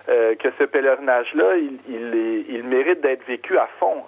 [0.08, 4.04] euh, que ce pèlerinage-là, il, il, il, mérite d'être vécu à fond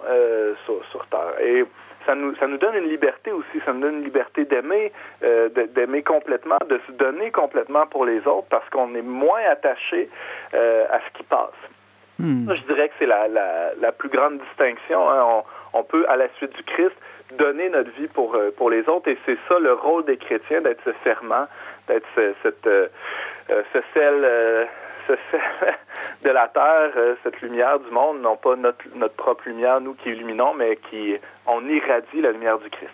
[0.65, 1.35] sur, sur, Terre.
[1.41, 1.63] Et
[2.05, 4.91] ça nous, ça nous donne une liberté aussi, ça nous donne une liberté d'aimer,
[5.23, 10.09] euh, d'aimer complètement, de se donner complètement pour les autres, parce qu'on est moins attaché
[10.53, 11.61] à ce qui passe.
[12.19, 12.53] Hmm.
[12.53, 15.09] je dirais que c'est la, la, la, plus grande distinction.
[15.09, 15.23] Hein.
[15.73, 16.95] On, on peut, à la suite du Christ,
[17.37, 19.09] donner notre vie pour, euh, pour les autres.
[19.09, 21.47] Et c'est ça le rôle des chrétiens, d'être ce ferment,
[21.87, 22.87] d'être ce, cette, euh,
[23.49, 23.63] euh
[23.93, 24.67] sel,
[26.23, 26.91] de la terre,
[27.23, 31.15] cette lumière du monde, non pas notre, notre propre lumière, nous qui illuminons, mais qui
[31.47, 32.93] on irradie la lumière du Christ.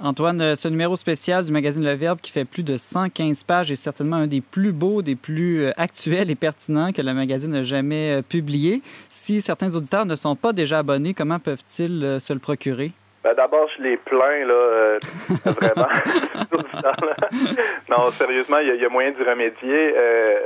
[0.00, 3.76] Antoine, ce numéro spécial du magazine Le Verbe qui fait plus de 115 pages est
[3.76, 8.22] certainement un des plus beaux, des plus actuels et pertinents que le magazine a jamais
[8.22, 8.82] publié.
[9.08, 12.92] Si certains auditeurs ne sont pas déjà abonnés, comment peuvent-ils se le procurer?
[13.24, 14.98] Ben D'abord, je les plains, là, euh,
[15.44, 15.88] vraiment.
[17.88, 19.94] non, sérieusement, il y, y, a moyen d'y remédier.
[19.96, 20.38] Euh,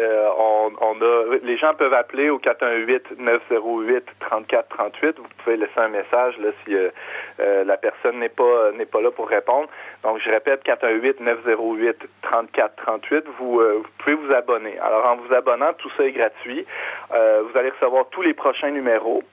[0.00, 5.16] euh, on, on, a, les gens peuvent appeler au 418-908-3438.
[5.16, 6.90] Vous pouvez laisser un message là, si euh,
[7.40, 9.68] euh, la personne n'est pas n'est pas là pour répondre.
[10.02, 13.24] Donc, je répète, 418-908-3438.
[13.38, 14.78] Vous, vous pouvez vous abonner.
[14.78, 16.64] Alors, en vous abonnant, tout ça est gratuit.
[17.10, 19.24] vous allez recevoir tous les prochains numéros.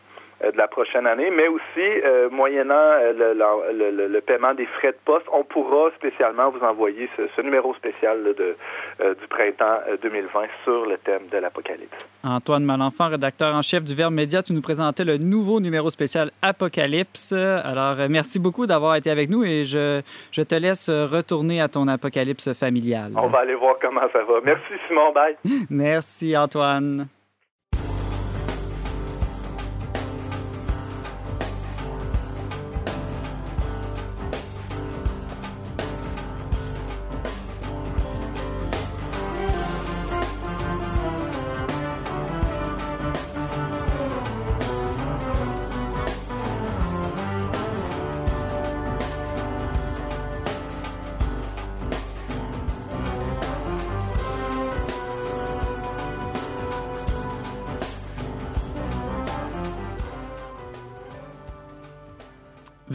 [0.43, 4.67] Euh, de la prochaine année, mais aussi, euh, moyennant euh, le, le, le, paiement des
[4.67, 8.55] frais de poste, on pourra spécialement vous envoyer ce, ce numéro spécial là, de,
[9.01, 12.07] euh, du printemps 2020 sur le thème de l'Apocalypse.
[12.23, 16.29] Antoine Malenfant, rédacteur en chef du Verbe Média, tu nous présentais le nouveau numéro spécial
[16.43, 17.31] Apocalypse.
[17.33, 21.88] Alors, merci beaucoup d'avoir été avec nous et je, je te laisse retourner à ton
[21.88, 23.11] apocalypse familial.
[23.15, 24.35] On va aller voir comment ça va.
[24.43, 25.35] Merci Simon, bye.
[25.71, 27.07] merci Antoine.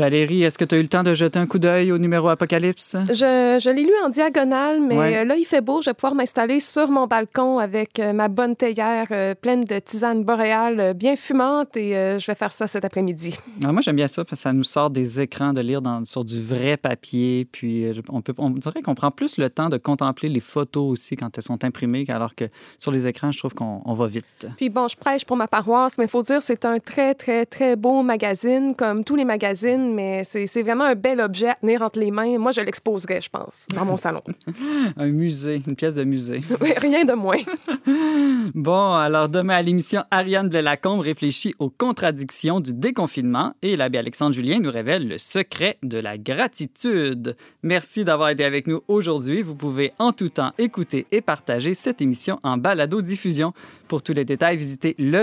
[0.07, 2.26] Valérie, est-ce que tu as eu le temps de jeter un coup d'œil au numéro
[2.28, 2.96] Apocalypse?
[3.09, 5.16] Je, je l'ai lu en diagonale, mais Ouais.
[5.18, 5.80] euh, là, il fait beau.
[5.80, 9.78] Je vais pouvoir m'installer sur mon balcon avec euh, ma bonne théière euh, pleine de
[9.78, 13.38] tisane boréale bien fumante et euh, je vais faire ça cet après-midi.
[13.64, 16.05] Ah, moi, j'aime bien ça parce que ça nous sort des écrans de lire dans-
[16.05, 17.46] sur du vrai papier.
[17.53, 21.14] Puis on, peut, on dirait qu'on prend plus le temps de contempler les photos aussi
[21.14, 22.46] quand elles sont imprimées, alors que
[22.80, 24.48] sur les écrans, je trouve qu'on on va vite.
[24.57, 27.46] Puis bon, je prêche pour ma paroisse, mais il faut dire c'est un très, très,
[27.46, 31.82] très beau magazine, comme tous les magazines, mais c'est vraiment un bel objet à tenir
[31.82, 32.38] entre les mains.
[32.38, 34.22] Moi, je l'exposerais, je pense, dans mon salon.
[34.97, 36.40] Un musée, une pièce de musée.
[36.61, 37.38] Oui, Rien de moins.
[38.55, 44.34] Bon, alors demain à l'émission, Ariane Blais-Lacombe réfléchit aux contradictions du déconfinement et l'abbé Alexandre
[44.34, 47.36] Julien nous révèle le secret de la gratitude.
[47.62, 49.43] Merci d'avoir été avec nous aujourd'hui.
[49.43, 53.53] Vous pouvez en tout temps écouter et partager cette émission en balado-diffusion.
[53.93, 55.22] Pour tous les détails, visitez le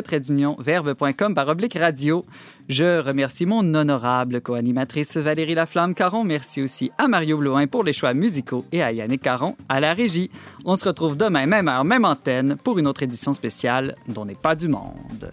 [0.59, 2.23] verbe.com par oblique radio.
[2.67, 6.23] Je remercie mon honorable co-animatrice Valérie Laflamme-Caron.
[6.23, 9.95] Merci aussi à Mario Blouin pour les choix musicaux et à Yannick Caron à la
[9.95, 10.29] régie.
[10.65, 14.35] On se retrouve demain, même heure, même antenne, pour une autre édition spéciale dont n'est
[14.35, 15.31] pas du monde.